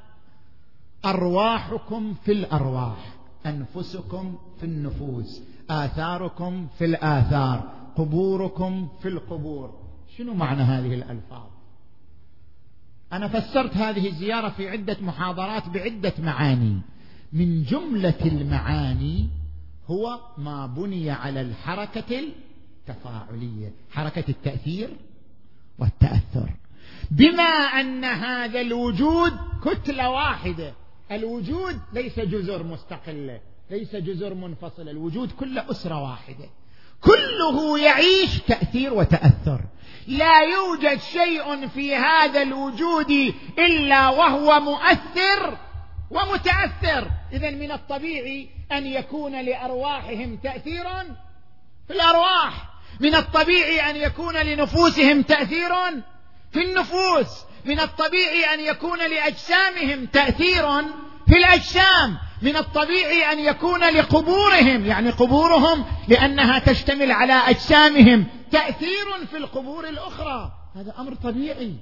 أرواحكم 1.05 2.13
في 2.13 2.31
الأرواح 2.31 3.15
أنفسكم 3.45 4.37
في 4.59 4.65
النفوس 4.65 5.41
آثاركم 5.69 6.67
في 6.77 6.85
الآثار 6.85 7.69
قبوركم 7.95 8.87
في 9.01 9.07
القبور. 9.07 9.73
شنو 10.17 10.33
معنى 10.33 10.61
هذه 10.61 10.93
الألفاظ؟ 10.93 11.56
أنا 13.13 13.27
فسرت 13.27 13.77
هذه 13.77 14.07
الزيارة 14.07 14.49
في 14.49 14.69
عدة 14.69 14.97
محاضرات 15.01 15.69
بعدة 15.69 16.13
معاني. 16.19 16.81
من 17.33 17.63
جملة 17.63 18.19
المعاني 18.25 19.29
هو 19.87 20.19
ما 20.37 20.65
بني 20.67 21.11
على 21.11 21.41
الحركة 21.41 22.23
التفاعلية 22.89 23.71
حركة 23.91 24.23
التأثير 24.29 24.89
والتأثر. 25.79 26.49
بما 27.11 27.43
أن 27.43 28.03
هذا 28.03 28.61
الوجود 28.61 29.33
كتلة 29.65 30.09
واحدة 30.09 30.73
الوجود 31.11 31.79
ليس 31.93 32.19
جزر 32.19 32.63
مستقله 32.63 33.39
ليس 33.71 33.95
جزر 33.95 34.33
منفصله 34.33 34.91
الوجود 34.91 35.31
كله 35.31 35.71
أسرة 35.71 36.01
واحدة. 36.03 36.49
كله 37.01 37.79
يعيش 37.79 38.39
تأثير 38.47 38.93
وتأثر. 38.93 39.61
لا 40.07 40.41
يوجد 40.41 40.99
شيء 40.99 41.67
في 41.67 41.95
هذا 41.95 42.41
الوجود 42.41 43.33
إلا 43.59 44.09
وهو 44.09 44.59
مؤثر 44.59 45.57
ومتأثر. 46.11 47.11
اذا 47.33 47.51
من 47.51 47.71
الطبيعي 47.71 48.49
أن 48.71 48.87
يكون 48.87 49.41
لأرواحهم 49.41 50.37
تأثير 50.43 50.83
في 51.87 51.93
الأرواح. 51.93 52.53
من 52.99 53.15
الطبيعي 53.15 53.89
أن 53.89 53.95
يكون 53.95 54.35
لنفوسهم 54.37 55.21
تأثير 55.21 55.71
في 56.51 56.61
النفوس. 56.61 57.45
من 57.65 57.79
الطبيعي 57.79 58.53
أن 58.53 58.59
يكون 58.59 58.99
لأجسامهم 58.99 60.05
تأثير 60.05 60.65
في 61.27 61.37
الأجسام 61.37 62.17
من 62.41 62.55
الطبيعي 62.55 63.31
أن 63.31 63.39
يكون 63.39 63.79
لقبورهم 63.79 64.85
يعني 64.85 65.09
قبورهم 65.09 65.85
لأنها 66.07 66.59
تشتمل 66.59 67.11
على 67.11 67.33
أجسامهم 67.33 68.25
تأثير 68.51 69.25
في 69.31 69.37
القبور 69.37 69.89
الأخرى. 69.89 70.51
هذا 70.75 70.93
أمر 70.99 71.15
طبيعي. 71.15 71.73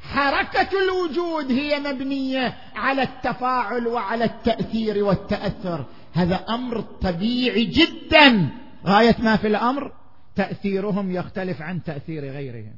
حركة 0.00 0.68
الوجود 0.84 1.52
هي 1.52 1.78
مبنية 1.78 2.58
على 2.74 3.02
التفاعل 3.02 3.86
وعلى 3.86 4.24
التأثير 4.24 5.04
والتأثر. 5.04 5.84
هذا 6.12 6.44
أمر 6.48 6.80
طبيعي 6.80 7.64
جدا. 7.64 8.48
غاية 8.86 9.16
ما 9.18 9.36
في 9.36 9.46
الأمر 9.46 9.92
تأثيرهم 10.36 11.12
يختلف 11.12 11.62
عن 11.62 11.82
تأثير 11.82 12.32
غيرهم. 12.32 12.74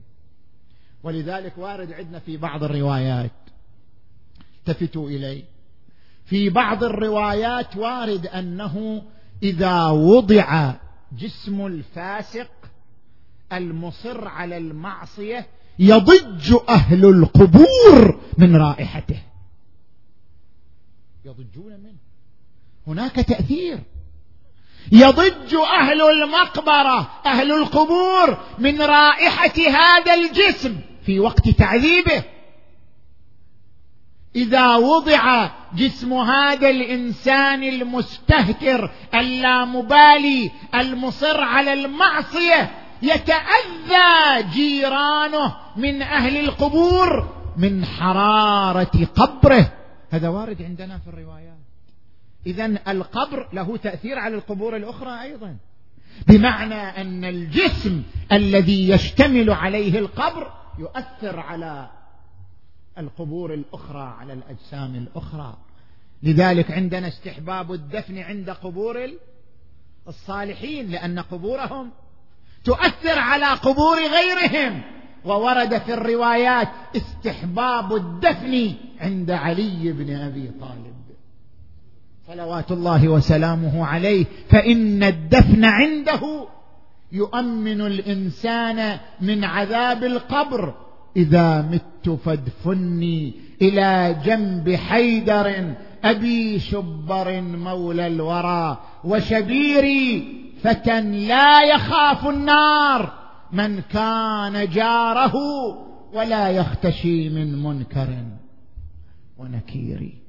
ولذلك 1.03 1.59
وارد 1.59 1.92
عندنا 1.92 2.18
في 2.18 2.37
بعض 2.37 2.64
الروايات 2.64 3.31
التفتوا 4.59 5.09
إليه. 5.09 5.60
في 6.31 6.49
بعض 6.49 6.85
الروايات 6.85 7.77
وارد 7.77 8.27
أنه 8.27 9.03
إذا 9.43 9.87
وضع 9.87 10.75
جسم 11.19 11.66
الفاسق 11.66 12.51
المصر 13.53 14.29
على 14.29 14.57
المعصية 14.57 15.47
يضج 15.79 16.57
أهل 16.69 17.05
القبور 17.05 18.21
من 18.38 18.57
رائحته. 18.57 19.19
يضجون 21.25 21.73
منه 21.73 21.99
هناك 22.87 23.14
تأثير. 23.14 23.79
يضج 24.93 25.55
أهل 25.55 26.03
المقبرة 26.03 27.11
أهل 27.27 27.53
القبور 27.53 28.38
من 28.59 28.83
رائحة 28.83 29.55
هذا 29.69 30.14
الجسم 30.14 30.81
في 31.07 31.21
وقت 31.21 31.49
تعذيبه. 31.49 32.25
إذا 34.37 34.77
وضع 34.77 35.51
جسم 35.75 36.12
هذا 36.12 36.71
الإنسان 36.71 37.62
المستهتر 37.62 38.90
اللامبالي 39.14 40.51
المصر 40.75 41.40
على 41.40 41.73
المعصية 41.73 42.71
يتأذى 43.03 44.43
جيرانه 44.53 45.57
من 45.77 46.03
أهل 46.03 46.37
القبور 46.37 47.35
من 47.57 47.85
حرارة 47.85 49.05
قبره. 49.16 49.73
هذا 50.11 50.29
وارد 50.29 50.62
عندنا 50.62 50.99
في 50.99 51.09
الروايات. 51.09 51.59
اذا 52.47 52.66
القبر 52.88 53.49
له 53.53 53.77
تأثير 53.77 54.19
على 54.19 54.35
القبور 54.35 54.77
الأخرى 54.77 55.23
أيضا. 55.23 55.57
بمعنى 56.29 56.75
أن 56.75 57.25
الجسم 57.25 58.03
الذي 58.33 58.88
يشتمل 58.88 59.51
عليه 59.51 59.99
القبر 59.99 60.53
يؤثر 60.79 61.40
على 61.40 61.90
القبور 62.98 63.55
الأخرى 63.55 64.14
على 64.20 64.33
الأجسام 64.33 64.94
الأخرى. 64.94 65.57
لذلك 66.22 66.70
عندنا 66.70 67.09
استحباب 67.09 67.72
الدفن 67.72 68.18
عند 68.18 68.50
قبور 68.50 69.11
الصالحين 70.09 70.90
لأن 70.90 71.18
قبورهم 71.18 71.90
تؤثر 72.64 73.18
على 73.18 73.46
قبور 73.46 73.96
غيرهم. 73.96 74.83
وورد 75.24 75.79
في 75.79 75.94
الروايات 75.94 76.68
استحباب 76.96 77.94
الدفن 77.94 78.74
عند 79.00 79.31
علي 79.31 79.92
بن 79.92 80.16
أبي 80.16 80.50
طالب. 80.61 80.94
صلوات 82.26 82.72
الله 82.72 83.09
وسلامه 83.09 83.87
عليه. 83.87 84.26
فإن 84.50 85.03
الدفن 85.03 85.64
عنده 85.64 86.46
يؤمن 87.12 87.81
الإنسان 87.81 88.98
من 89.20 89.44
عذاب 89.44 90.05
القبر. 90.05 90.89
إذا 91.16 91.62
مت 91.62 92.11
فادفني 92.25 93.35
إلى 93.62 94.16
جنب 94.25 94.75
حيدر 94.75 95.75
أبي 96.05 96.59
شبر 96.59 97.40
مولى 97.40 98.07
الورى 98.07 98.79
وشبيري 99.05 100.40
فتى 100.62 101.01
لا 101.01 101.62
يخاف 101.62 102.29
النار 102.29 103.12
من 103.53 103.81
كان 103.81 104.68
جاره 104.68 105.35
ولا 106.12 106.49
يختشي 106.51 107.29
من 107.29 107.62
منكر 107.62 108.09
ونكير 109.38 110.19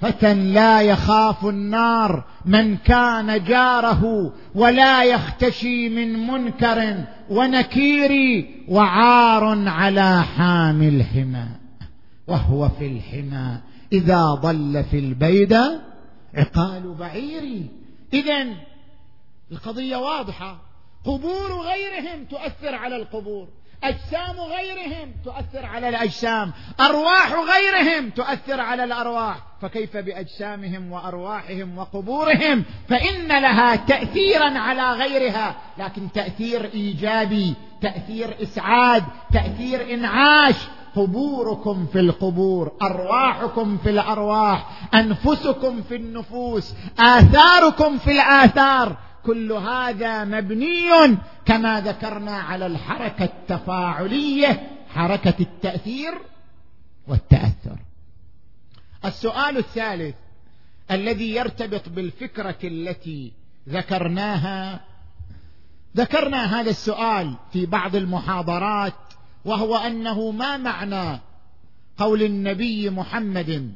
فتى 0.00 0.34
لا 0.34 0.80
يخاف 0.80 1.46
النار 1.46 2.24
من 2.44 2.76
كان 2.76 3.44
جاره 3.44 4.32
ولا 4.54 5.04
يختشي 5.04 5.88
من 5.88 6.26
منكر 6.26 7.04
ونكير 7.30 8.44
وعار 8.68 9.68
على 9.68 10.22
حامي 10.22 10.88
الحمى 10.88 11.46
وهو 12.26 12.68
في 12.68 12.86
الحمى. 12.86 13.58
إذا 13.92 14.24
ضل 14.34 14.84
في 14.90 14.98
البيدة 14.98 15.80
عقال 16.34 16.94
بعيري 16.94 17.66
اذا 18.12 18.46
القضية 19.52 19.96
واضحة. 19.96 20.58
قبور 21.04 21.60
غيرهم 21.60 22.24
تؤثر 22.24 22.74
على 22.74 22.96
القبور. 22.96 23.48
أجسام 23.84 24.40
غيرهم 24.40 25.12
تؤثر 25.24 25.66
على 25.66 25.88
الأجسام. 25.88 26.52
أرواح 26.80 27.32
غيرهم 27.32 28.10
تؤثر 28.10 28.60
على 28.60 28.84
الأرواح. 28.84 29.36
فكيف 29.62 29.96
بأجسامهم 29.96 30.92
وأرواحهم 30.92 31.78
وقبورهم؟ 31.78 32.64
فإن 32.88 33.28
لها 33.28 33.76
تاثيرا 33.76 34.58
على 34.58 34.92
غيرها. 34.92 35.56
لكن 35.78 36.12
تأثير 36.12 36.70
إيجابي 36.74 37.54
تأثير 37.82 38.36
إسعاد 38.42 39.04
تأثير 39.32 39.94
إنعاش. 39.94 40.56
قبوركم 40.96 41.86
في 41.86 42.00
القبور 42.00 42.72
أرواحكم 42.82 43.78
في 43.78 43.90
الأرواح 43.90 44.70
أنفسكم 44.94 45.82
في 45.82 45.96
النفوس 45.96 46.74
آثاركم 46.98 47.98
في 47.98 48.10
الآثار. 48.10 48.96
كل 49.26 49.52
هذا 49.52 50.24
مبني 50.24 51.16
كما 51.44 51.80
ذكرنا 51.80 52.36
على 52.36 52.66
الحركة 52.66 53.24
التفاعلية 53.24 54.70
حركة 54.94 55.34
التأثير 55.40 56.12
والتأثر. 57.08 57.78
السؤال 59.04 59.56
الثالث 59.56 60.14
الذي 60.90 61.34
يرتبط 61.34 61.88
بالفكرة 61.88 62.58
التي 62.64 63.32
ذكرناها 63.68 64.80
ذكرنا 65.96 66.60
هذا 66.60 66.70
السؤال 66.70 67.34
في 67.52 67.66
بعض 67.66 67.96
المحاضرات 67.96 68.94
وهو 69.44 69.76
أنه 69.76 70.30
ما 70.30 70.56
معنى 70.56 71.20
قول 71.98 72.22
النبي 72.22 72.90
محمد 72.90 73.72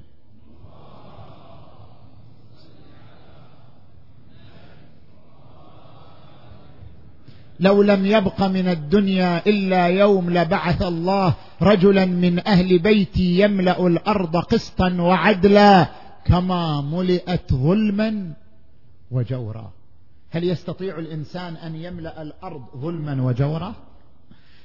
لو 7.60 7.82
لم 7.82 8.06
يبق 8.06 8.42
من 8.42 8.68
الدنيا 8.68 9.46
إلا 9.46 9.86
يوم 9.86 10.30
لبعث 10.30 10.82
الله 10.82 11.34
رجلا 11.62 12.04
من 12.04 12.46
أهل 12.46 12.78
بيتي 12.78 13.40
يملأ 13.40 13.86
الأرض 13.86 14.36
قسطا 14.36 14.96
وعدلا 15.00 15.86
كما 16.24 16.80
ملئت 16.80 17.54
ظلما 17.54 18.32
وجورا. 19.10 19.72
هل 20.30 20.44
يستطيع 20.44 20.98
الإنسان 20.98 21.56
أن 21.56 21.76
يملأ 21.76 22.22
الأرض 22.22 22.62
ظلما 22.76 23.22
وجورا؟ 23.22 23.74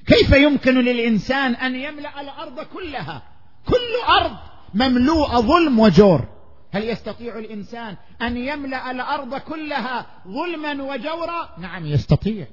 كيف 0.07 0.31
يمكن 0.31 0.75
للإنسان 0.75 1.55
أن 1.55 1.75
يملأ 1.75 2.21
الأرض 2.21 2.59
كلها؟ 2.73 3.23
كل 3.67 4.11
أرض 4.21 4.37
مملوءة 4.73 5.41
ظلم 5.41 5.79
وجور. 5.79 6.27
هل 6.71 6.83
يستطيع 6.83 7.39
الإنسان 7.39 7.95
أن 8.21 8.37
يملأ 8.37 8.91
الأرض 8.91 9.35
كلها 9.35 10.05
ظلما 10.27 10.83
وجورا؟ 10.83 11.49
نعم 11.59 11.85
يستطيع. 11.85 12.47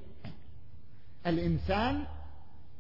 الإنسان 1.26 2.04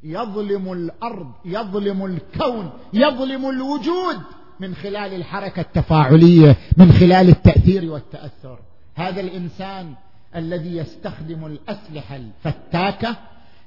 يظلم 0.02 0.72
الأرض 0.72 1.32
يظلم 1.44 2.04
الكون 2.04 2.72
يظلم 2.92 3.50
الوجود 3.50 4.18
من 4.60 4.74
خلال 4.74 5.14
الحركة 5.14 5.60
التفاعلية 5.60 6.56
من 6.76 6.92
خلال 6.92 7.28
التأثير 7.28 7.92
والتأثر. 7.92 8.58
هذا 8.94 9.20
الإنسان 9.20 9.94
الذي 10.36 10.76
يستخدم 10.76 11.46
الأسلحة 11.46 12.16
الفتاكة 12.16 13.16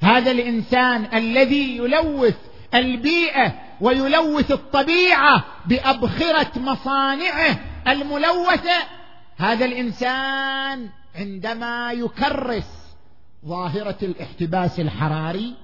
هذا 0.01 0.31
الإنسان 0.31 1.05
الذي 1.17 1.77
يلوث 1.77 2.37
البيئة 2.73 3.53
ويلوث 3.81 4.51
الطبيعة 4.51 5.45
بأبخرة 5.65 6.59
مصانعه 6.59 7.59
الملوثة. 7.87 8.83
هذا 9.37 9.65
الإنسان 9.65 10.89
عندما 11.15 11.91
يكرس 11.91 12.84
ظاهرة 13.47 13.97
الاحتباس 14.03 14.79
الحراري 14.79 15.55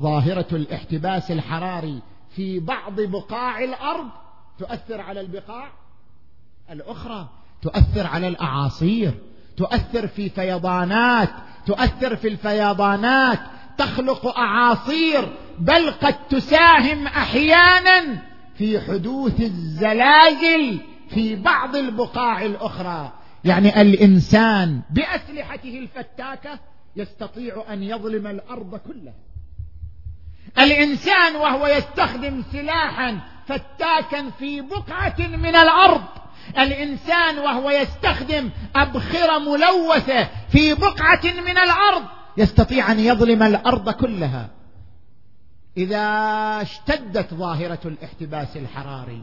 ظاهرة 0.00 0.46
الاحتباس 0.52 1.30
الحراري 1.30 2.02
في 2.36 2.60
بعض 2.60 3.00
بقاع 3.00 3.64
الأرض 3.64 4.08
تؤثر 4.58 5.00
على 5.00 5.20
البقاع 5.20 5.68
الأخرى 6.70 7.28
تؤثر 7.62 8.06
على 8.06 8.28
الأعاصير 8.28 9.14
تؤثر 9.56 10.06
في 10.06 10.28
فيضانات 10.28 11.30
تؤثر 11.66 12.16
في 12.16 12.28
الفيضانات 12.28 13.40
تخلق 13.78 14.38
أعاصير 14.38 15.28
بل 15.58 15.90
قد 15.90 16.14
تساهم 16.28 17.06
أحيانا 17.06 18.22
في 18.54 18.80
حدوث 18.80 19.40
الزلازل 19.40 20.80
في 21.08 21.36
بعض 21.36 21.76
البقاع 21.76 22.42
الأخرى. 22.42 23.12
يعني 23.44 23.80
الإنسان 23.80 24.80
بأسلحته 24.90 25.78
الفتاكة 25.78 26.58
يستطيع 26.96 27.64
أن 27.72 27.82
يظلم 27.82 28.26
الأرض 28.26 28.76
كلها. 28.76 29.14
الإنسان 30.58 31.36
وهو 31.36 31.66
يستخدم 31.66 32.42
سلاحا 32.52 33.20
فتاكا 33.46 34.30
في 34.30 34.60
بقعة 34.60 35.16
من 35.18 35.56
الأرض 35.56 36.04
الإنسان 36.58 37.38
وهو 37.38 37.70
يستخدم 37.70 38.50
أبخرة 38.76 39.38
ملوثة 39.38 40.28
في 40.48 40.74
بقعة 40.74 41.24
من 41.24 41.58
الأرض 41.58 42.04
يستطيع 42.36 42.92
أن 42.92 43.00
يظلم 43.00 43.42
الأرض 43.42 43.90
كلها. 43.90 44.50
إذا 45.76 45.98
اشتدت 46.62 47.34
ظاهرة 47.34 47.80
الاحتباس 47.84 48.56
الحراري 48.56 49.22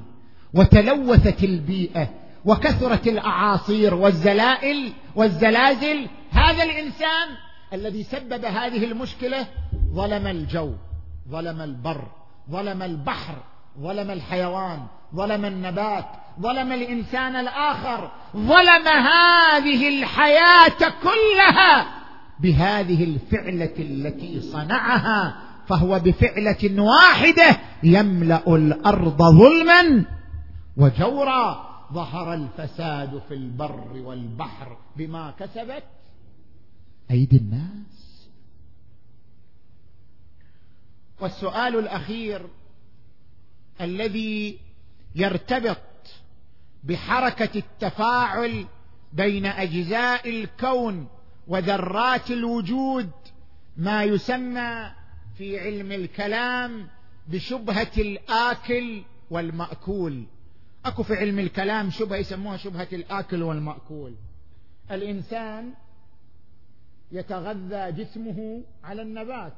وتلوثت 0.53 1.43
البيئة 1.43 2.09
وكثرت 2.45 3.07
الأعاصير 3.07 3.93
والزلائل 3.93 4.93
والزلازل 5.15 6.07
هذا 6.31 6.63
الإنسان 6.63 7.27
الذي 7.73 8.03
سبب 8.03 8.45
هذه 8.45 8.83
المشكلة 8.85 9.47
ظلم 9.93 10.27
الجو 10.27 10.73
ظلم 11.29 11.61
البر 11.61 12.07
ظلم 12.51 12.81
البحر 12.81 13.35
ظلم 13.79 14.11
الحيوان 14.11 14.79
ظلم 15.15 15.45
النبات 15.45 16.05
ظلم 16.41 16.71
الإنسان 16.71 17.35
الآخر 17.35 18.11
ظلم 18.35 18.87
هذه 18.87 19.99
الحياة 19.99 20.79
كلها 21.03 21.87
بهذه 22.39 23.03
الفعلة 23.03 23.73
التي 23.79 24.41
صنعها 24.41 25.35
فهو 25.67 25.99
بفعلة 25.99 26.81
واحدة 26.81 27.57
يملأ 27.83 28.55
الأرض 28.55 29.21
ظلما 29.21 30.05
وجورا. 30.77 31.67
ظهر 31.93 32.33
الفساد 32.33 33.21
في 33.27 33.33
البر 33.33 34.01
والبحر 34.05 34.77
بما 34.97 35.33
كسبت 35.39 35.83
أيدي 37.11 37.37
الناس. 37.37 38.27
والسؤال 41.21 41.79
الأخير 41.79 42.49
الذي 43.81 44.59
يرتبط 45.15 45.77
بحركة 46.83 47.59
التفاعل 47.59 48.65
بين 49.13 49.45
أجزاء 49.45 50.29
الكون 50.29 51.07
وذرات 51.47 52.31
الوجود 52.31 53.09
ما 53.77 54.03
يسمى 54.03 54.91
في 55.37 55.59
علم 55.59 55.91
الكلام 55.91 56.87
بشبهة 57.27 57.91
الآكل 57.97 59.03
والمأكول. 59.29 60.25
أكو 60.85 61.03
في 61.03 61.15
علم 61.15 61.39
الكلام 61.39 61.91
شبهة 61.91 62.17
يسموها 62.17 62.57
شبهة 62.57 62.87
الآكل 62.93 63.43
والمأكول. 63.43 64.15
الإنسان 64.91 65.73
يتغذى 67.11 67.91
جسمه 67.91 68.63
على 68.83 69.01
النبات. 69.01 69.53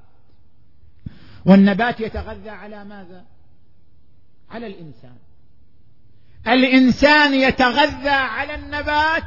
والنبات 1.46 2.00
يتغذى 2.00 2.50
على 2.50 2.86
ماذا؟ 2.86 3.26
على 4.52 4.68
الإنسان. 4.68 5.16
الإنسان 6.48 7.34
يتغذى 7.34 8.10
على 8.10 8.56
النبات 8.56 9.24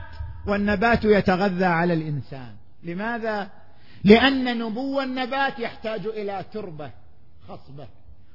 والنبات 0.47 1.05
يتغذى 1.05 1.65
على 1.65 1.95
الإنسان. 1.95 2.55
لماذا؟ 2.83 3.51
لأن 4.05 4.59
نبو 4.59 5.01
النبات 5.01 5.59
يحتاج 5.59 6.07
إلى 6.07 6.45
تربة 6.53 6.91
خصبة. 7.49 7.89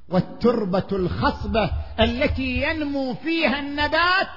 والتربة 0.10 0.88
الخصبة 0.92 1.72
التي 2.00 2.62
ينمو 2.62 3.14
فيها 3.14 3.60
النبات 3.60 4.28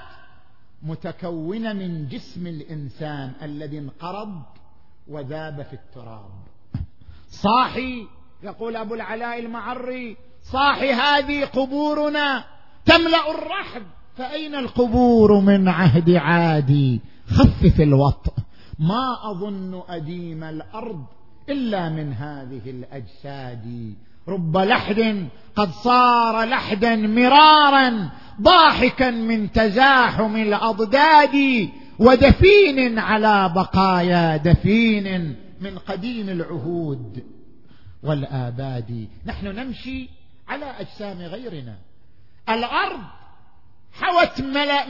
متكونة 0.83 1.73
من 1.73 2.09
جسم 2.09 2.47
الإنسان 2.47 3.33
الذي 3.43 3.79
انقرض 3.79 4.43
وذاب 5.09 5.63
في 5.63 5.73
التراب. 5.73 6.31
صاحي 7.31 8.07
يقول 8.43 8.77
أبو 8.77 8.95
العلاء 8.95 9.39
المعري 9.39 10.17
صاحي 10.43 10.93
هذه 10.93 11.45
قبورنا 11.45 12.45
تملأ 12.85 13.31
الرحب 13.31 13.83
فأين 14.17 14.55
القبور 14.55 15.41
من 15.41 15.69
عهد 15.69 16.11
عادي؟ 16.11 17.01
خفف 17.27 17.81
الوطء 17.81 18.33
ما 18.79 19.31
أظن 19.31 19.83
أديم 19.89 20.45
الأرض 20.45 21.05
إلا 21.49 21.89
من 21.89 22.13
هذه 22.13 22.71
الأجساد. 22.71 23.95
رب 24.29 24.57
لحد 24.57 25.29
قد 25.57 25.71
صار 25.71 26.45
لحدا 26.45 26.97
مرارا 26.97 28.11
ضاحكا 28.41 29.11
من 29.11 29.53
تزاحم 29.53 30.37
الأضداد. 30.37 31.69
ودفين 32.01 32.99
على 32.99 33.53
بقايا 33.55 34.37
دفين 34.37 35.37
من 35.61 35.79
قديم 35.79 36.29
العهود 36.29 37.25
والآباد. 38.03 39.09
نحن 39.27 39.47
نمشي 39.47 40.09
على 40.49 40.65
أجسام 40.81 41.19
غيرنا. 41.19 41.77
الأرض 42.49 43.01
حوت 43.93 44.41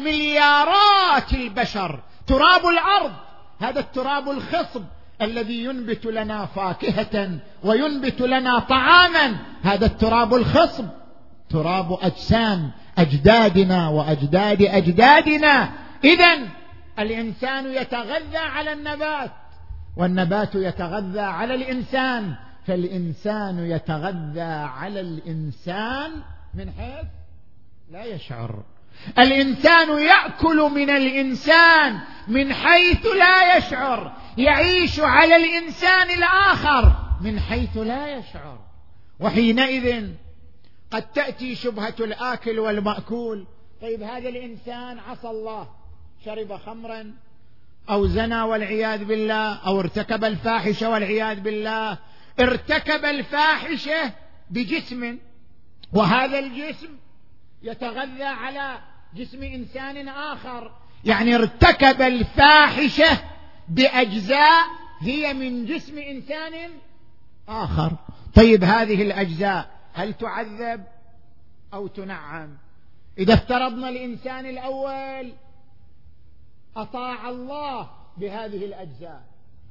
مليارات 0.05 1.33
البشر. 1.33 2.01
تراب 2.27 2.66
الأرض 2.66 3.12
هذا 3.61 3.81
التراب 3.81 4.31
الخصب 4.31 4.83
الذي 5.23 5.64
ينبت 5.64 6.07
لنا 6.07 6.46
فاكهة 6.46 7.38
وينبت 7.64 8.20
لنا 8.20 8.59
طعاما. 8.59 9.37
هذا 9.62 9.87
التراب 9.87 10.35
الخصب 10.35 10.87
تراب 11.51 11.99
أجسام 12.03 12.70
أجدادنا 12.99 13.88
وأجداد 13.88 14.62
أجدادنا. 14.62 15.70
إذا 16.05 16.38
الإنسان 16.98 17.66
يتغذى 17.66 18.38
على 18.38 18.72
النبات 18.72 19.31
والنبات 19.96 20.55
يتغذى 20.55 21.20
على 21.20 21.55
الإنسان 21.55 22.35
فالإنسان 22.66 23.59
يتغذى 23.59 24.53
على 24.81 25.00
الإنسان 25.00 26.11
من 26.55 26.72
حيث 26.72 27.07
لا 27.90 28.05
يشعر. 28.05 28.64
الإنسان 29.18 29.98
يأكل 29.98 30.57
من 30.57 30.90
الإنسان 30.90 31.98
من 32.29 32.53
حيث 32.53 33.07
لا 33.07 33.57
يشعر 33.57 34.16
يعيش 34.38 35.00
على 35.00 35.37
الإنسان 35.37 36.11
الآخر 36.11 36.92
من 37.20 37.40
حيث 37.40 37.76
لا 37.76 38.16
يشعر. 38.16 38.59
وحينئذ 39.20 40.09
قد 40.90 41.03
تأتي 41.12 41.55
شبهة 41.55 41.94
الآكل 42.00 42.59
والمأكول 42.59 43.46
طيب 43.83 44.03
هذا 44.03 44.29
الإنسان 44.29 44.98
عصى 44.98 45.29
الله. 45.29 45.80
شرب 46.24 46.56
خمرا 46.56 47.14
أو 47.90 48.06
زنى 48.06 48.42
والعياذ 48.42 49.04
بالله 49.04 49.54
أو 49.54 49.80
ارتكب 49.80 50.24
الفاحشة 50.24 50.90
والعياذ 50.90 51.40
بالله. 51.40 51.98
ارتكب 52.40 53.04
الفاحشة 53.04 54.12
بجسم 54.50 55.18
وهذا 55.92 56.38
الجسم 56.38 56.88
يتغذى 57.62 58.24
على 58.24 58.78
جسم 59.14 59.42
إنسان 59.42 60.09
آخر. 60.09 60.72
يعني 61.04 61.35
ارتكب 61.35 62.02
الفاحشة 62.02 63.18
بأجزاء 63.68 64.66
هي 65.00 65.35
من 65.35 65.66
جسم 65.66 65.98
إنسان 65.98 66.70
آخر. 67.48 67.96
طيب 68.35 68.64
هذه 68.64 69.02
الأجزاء 69.02 69.70
هل 69.94 70.14
تعذب 70.14 70.85
أو 71.74 71.87
تنعم؟ 71.87 72.56
إذا 73.18 73.35
افترضنا 73.35 73.88
الإنسان 73.88 74.46
الأول 74.46 75.33
أطاع 76.83 77.29
الله 77.29 77.90
بهذه 78.16 78.64
الأجزاء. 78.64 79.23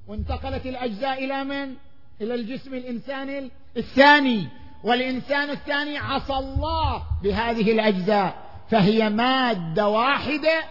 وانتقلت 0.08 0.65
الأجزاء 0.65 1.26
إلى 1.26 1.43
من؟ 1.43 1.76
إلى 2.22 2.36
الجسم 2.36 2.74
الإنساني 2.74 3.52
الثاني. 3.78 4.48
والإنسان 4.84 5.50
الثاني 5.50 5.98
عصى 5.98 6.34
الله 6.34 7.04
بهذه 7.24 7.72
الأجزاء. 7.72 8.50
فهي 8.72 9.10
مادة 9.10 9.88
واحدة. 9.88 10.63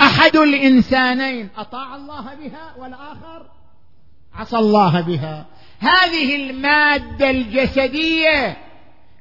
أحد 0.00 0.36
الإنسانين 0.36 1.48
أطاع 1.56 1.96
الله 1.96 2.34
بها 2.34 2.74
والآخر 2.78 3.46
عصى 4.34 4.56
الله 4.56 5.00
بها. 5.00 5.46
هذه 5.78 6.36
المادة 6.36 7.30
الجسدية. 7.30 8.56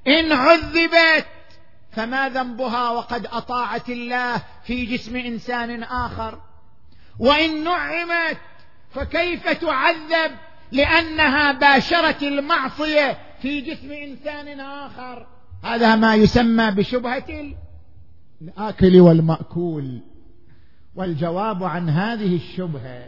إن 0.08 0.32
عذبت 0.32 1.26
فما 1.92 2.30
ذنبها 2.30 2.90
وقد 2.90 3.26
أطاعت 3.26 3.90
الله 3.90 4.42
في 4.64 4.86
جسم 4.86 5.16
إنسان 5.16 5.84
آخر. 5.84 6.40
وإن 7.20 7.64
نعمت 7.64 8.38
فكيف 8.92 9.48
تعذب 9.48 10.32
لأنها 10.72 11.52
باشرت 11.52 12.24
المعصية 12.24 13.18
في 13.42 13.62
جسم 13.62 13.92
إنسان 13.92 14.60
آخر؟ 14.60 15.28
هذا 15.64 15.96
ما 15.96 16.16
يسمى 16.16 16.72
بشبهة 16.72 17.54
الآكل 18.42 19.00
والمأكول. 19.00 20.02
والجواب 20.96 21.64
عن 21.64 21.90
هذه 21.90 22.36
الشبهة 22.36 23.06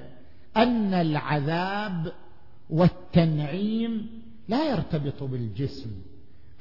أن 0.57 0.93
العذاب 0.93 2.13
والتنعيم 2.69 4.21
لا 4.47 4.69
يرتبط 4.69 5.23
بالجسم. 5.23 5.91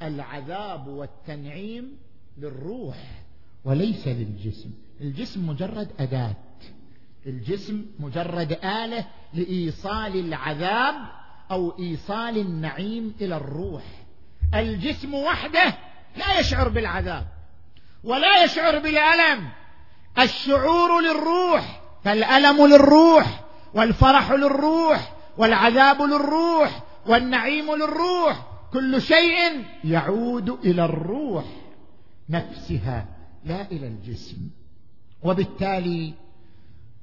العذاب 0.01 0.87
والتنعيم 0.87 1.97
للروح 2.37 3.23
وليس 3.65 4.07
للجسم. 4.07 4.69
الجسم 5.01 5.49
مجرد 5.49 5.87
أداة. 5.99 6.35
الجسم 7.25 7.85
مجرد 7.99 8.51
آلة 8.51 9.05
لإيصال 9.33 10.19
العذاب 10.19 10.95
أو 11.51 11.79
إيصال 11.79 12.37
النعيم 12.37 13.15
إلى 13.21 13.37
الروح. 13.37 13.83
الجسم 14.53 15.13
وحده 15.13 15.77
لا 16.17 16.39
يشعر 16.39 16.69
بالعذاب 16.69 17.27
ولا 18.03 18.43
يشعر 18.43 18.79
بالألم. 18.79 19.49
الشعور 20.19 21.01
للروح 21.01 21.81
فالألم 22.03 22.65
للروح 22.67 23.43
والفرح 23.73 24.31
للروح 24.31 25.13
والعذاب 25.37 26.01
للروح 26.01 26.83
والنعيم 27.07 27.75
للروح 27.75 28.47
كل 28.73 29.01
شيء 29.01 29.65
يعود 29.83 30.49
إلى 30.49 30.85
الروح 30.85 31.45
نفسها 32.29 33.05
لا 33.45 33.71
إلى 33.71 33.87
الجسم. 33.87 34.37
وبالتالي 35.23 36.13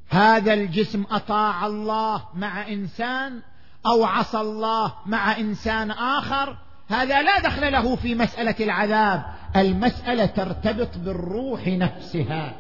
هذا 0.09 0.55
الجسم 0.55 1.05
أطاع 1.11 1.67
الله 1.67 2.23
مع 2.35 2.69
إنسان 2.69 3.41
أو 3.87 4.05
عصى 4.05 4.41
الله 4.41 4.95
مع 5.07 5.39
إنسان 5.39 5.91
آخر 5.91 6.57
هذا 6.89 7.23
لا 7.23 7.39
دخل 7.39 7.73
له 7.73 7.97
في 7.97 8.15
مسألة 8.15 8.55
العذاب 8.61 9.23
المسألة 9.57 10.27
ترتبط 10.27 10.99
بالروح 10.99 11.67
نفسها. 11.67 12.55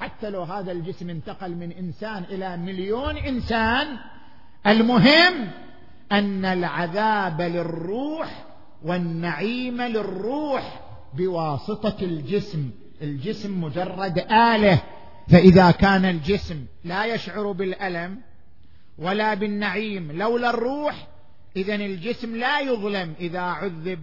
حتى 0.00 0.30
لو 0.30 0.42
هذا 0.42 0.72
الجسم 0.72 1.10
انتقل 1.10 1.54
من 1.56 1.72
إنسان 1.72 2.24
إلى 2.24 2.56
مليون 2.56 3.16
إنسان 3.16 3.86
المهم 4.66 5.50
أن 6.12 6.44
العذاب 6.44 7.40
للروح 7.40 8.44
والنعيم 8.84 9.82
للروح 9.82 10.80
بواسطة 11.14 11.96
الجسم 12.02 12.70
الجسم 13.02 13.64
مجرد 13.64 14.18
آلة. 14.18 14.82
فإذا 15.28 15.70
كان 15.70 16.04
الجسم 16.04 16.64
لا 16.84 17.04
يشعر 17.04 17.52
بالألم 17.52 18.20
ولا 18.98 19.34
بالنعيم 19.34 20.12
لولا 20.12 20.50
الروح 20.50 21.06
إذا 21.56 21.74
الجسم 21.74 22.36
لا 22.36 22.60
يظلم 22.60 23.14
إذا 23.20 23.40
عذب 23.40 24.00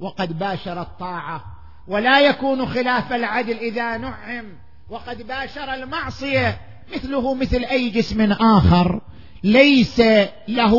وقد 0.00 0.38
باشر 0.38 0.80
الطاعة 0.80 1.44
ولا 1.88 2.20
يكون 2.20 2.66
خلاف 2.66 3.12
العدل 3.12 3.56
إذا 3.56 3.96
نعم 3.96 4.44
وقد 4.90 5.26
باشر 5.26 5.74
المعصية 5.74 6.60
مثله 6.94 7.34
مثل 7.34 7.64
أي 7.64 7.90
جسم 7.90 8.32
آخر 8.32 9.00
ليس 9.44 10.00
له 10.48 10.74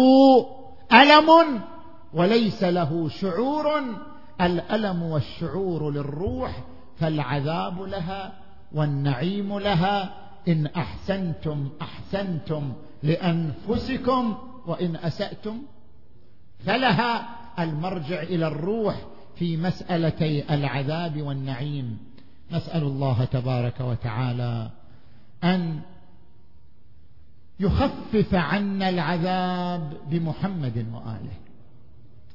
ألم 0.93 1.62
وليس 2.13 2.63
له 2.63 3.10
شعور 3.10 3.83
الألم 4.41 5.03
والشعور 5.03 5.91
للروح 5.91 6.51
فالعذاب 6.99 7.81
لها 7.81 8.46
والنعيم 8.71 9.60
لها 9.60 10.13
إن 10.47 10.67
أحسنتم 10.67 11.69
أحسنتم 11.82 12.73
لأنفسكم 13.04 14.37
وإن 14.67 14.96
أسأتم 14.96 15.62
فلها 16.65 17.29
المرجع 17.60 18.21
إلى 18.21 18.48
الروح 18.48 18.96
في 19.35 19.58
مسألتي 19.58 20.54
العذاب 20.54 21.21
والنعيم. 21.21 21.98
نسأل 22.52 22.83
الله 22.83 23.25
تبارك 23.25 23.79
وتعالى 23.81 24.69
أن 25.44 25.81
يخفف 27.60 28.35
عنا 28.35 28.89
العذاب 28.89 29.98
بمحمد 30.10 30.85
وآله 30.94 31.37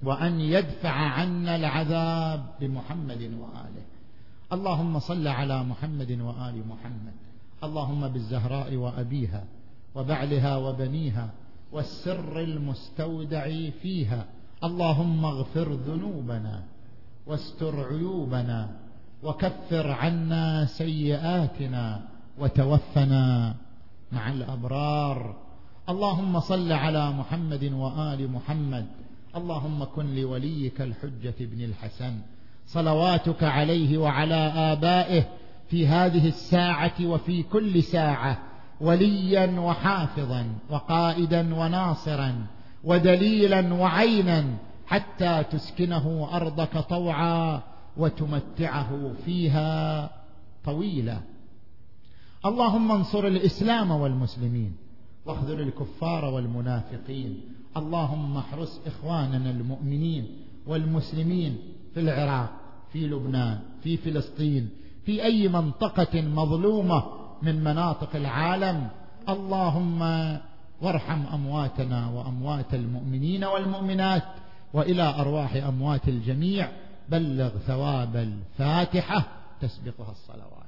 وأن 0.02 0.40
يدفع 0.40 0.90
عنا 0.90 1.56
العذاب 1.56 2.46
بمحمد 2.60 3.22
وآله. 3.22 3.91
اللهم 4.52 4.98
صل 4.98 5.28
على 5.28 5.64
محمد 5.64 6.12
وآل 6.20 6.56
محمد. 6.68 7.16
اللهم 7.64 8.08
بالزهراء 8.08 8.74
وأبيها 8.74 9.44
وبعلها 9.94 10.56
وبنيها 10.56 11.30
والسر 11.72 12.40
المستودع 12.40 13.70
فيها. 13.82 14.24
اللهم 14.64 15.24
اغفر 15.24 15.72
ذنوبنا 15.72 16.62
واستر 17.26 17.88
عيوبنا 17.88 18.70
وكفر 19.22 19.90
عنا 19.90 20.64
سيئاتنا 20.64 22.02
وتوفنا 22.38 23.54
مع 24.12 24.30
الأبرار. 24.30 25.36
اللهم 25.88 26.40
صل 26.40 26.72
على 26.72 27.10
محمد 27.10 27.64
وآل 27.64 28.30
محمد. 28.30 28.86
اللهم 29.36 29.84
كن 29.84 30.14
لوليك 30.14 30.80
الحجة 30.80 31.38
بن 31.40 31.64
الحسن. 31.64 32.14
صلواتك 32.66 33.42
عليه 33.42 33.98
وعلى 33.98 34.52
آبائه 34.56 35.24
في 35.68 35.86
هذه 35.86 36.28
الساعة 36.28 37.06
وفي 37.06 37.42
كل 37.42 37.82
ساعة 37.82 38.38
وليا 38.80 39.60
وحافظا 39.60 40.46
وقائدا 40.70 41.54
وناصرا 41.54 42.46
ودليلا 42.84 43.74
وعينا 43.74 44.44
حتى 44.86 45.44
تسكنه 45.50 46.28
أرضك 46.32 46.78
طوعا 46.78 47.62
وتمتعه 47.96 49.12
فيها 49.24 50.10
طويلا. 50.64 51.20
اللهم 52.46 52.92
انصر 52.92 53.26
الإسلام 53.26 53.90
والمسلمين 53.90 54.76
واخذل 55.26 55.60
الكفار 55.60 56.24
والمنافقين. 56.24 57.40
اللهم 57.76 58.36
احرس 58.36 58.80
إخواننا 58.86 59.50
المؤمنين 59.50 60.26
والمسلمين 60.66 61.58
في 61.94 62.00
العراق 62.00 62.50
في 62.92 63.06
لبنان 63.06 63.60
في 63.82 63.96
فلسطين 63.96 64.70
في 65.06 65.24
أي 65.24 65.48
منطقة 65.48 66.20
مظلومة 66.20 67.04
من 67.42 67.64
مناطق 67.64 68.16
العالم. 68.16 68.88
اللهم 69.28 70.02
وارحم 70.82 71.22
أمواتنا 71.34 72.10
وأموات 72.10 72.74
المؤمنين 72.74 73.44
والمؤمنات 73.44 74.22
وإلى 74.72 75.02
أرواح 75.02 75.56
أموات 75.56 76.08
الجميع. 76.08 76.68
بلغ 77.08 77.48
ثواب 77.48 78.16
الفاتحة. 78.16 79.24
تسبقها 79.60 80.10
الصلوات. 80.10 80.61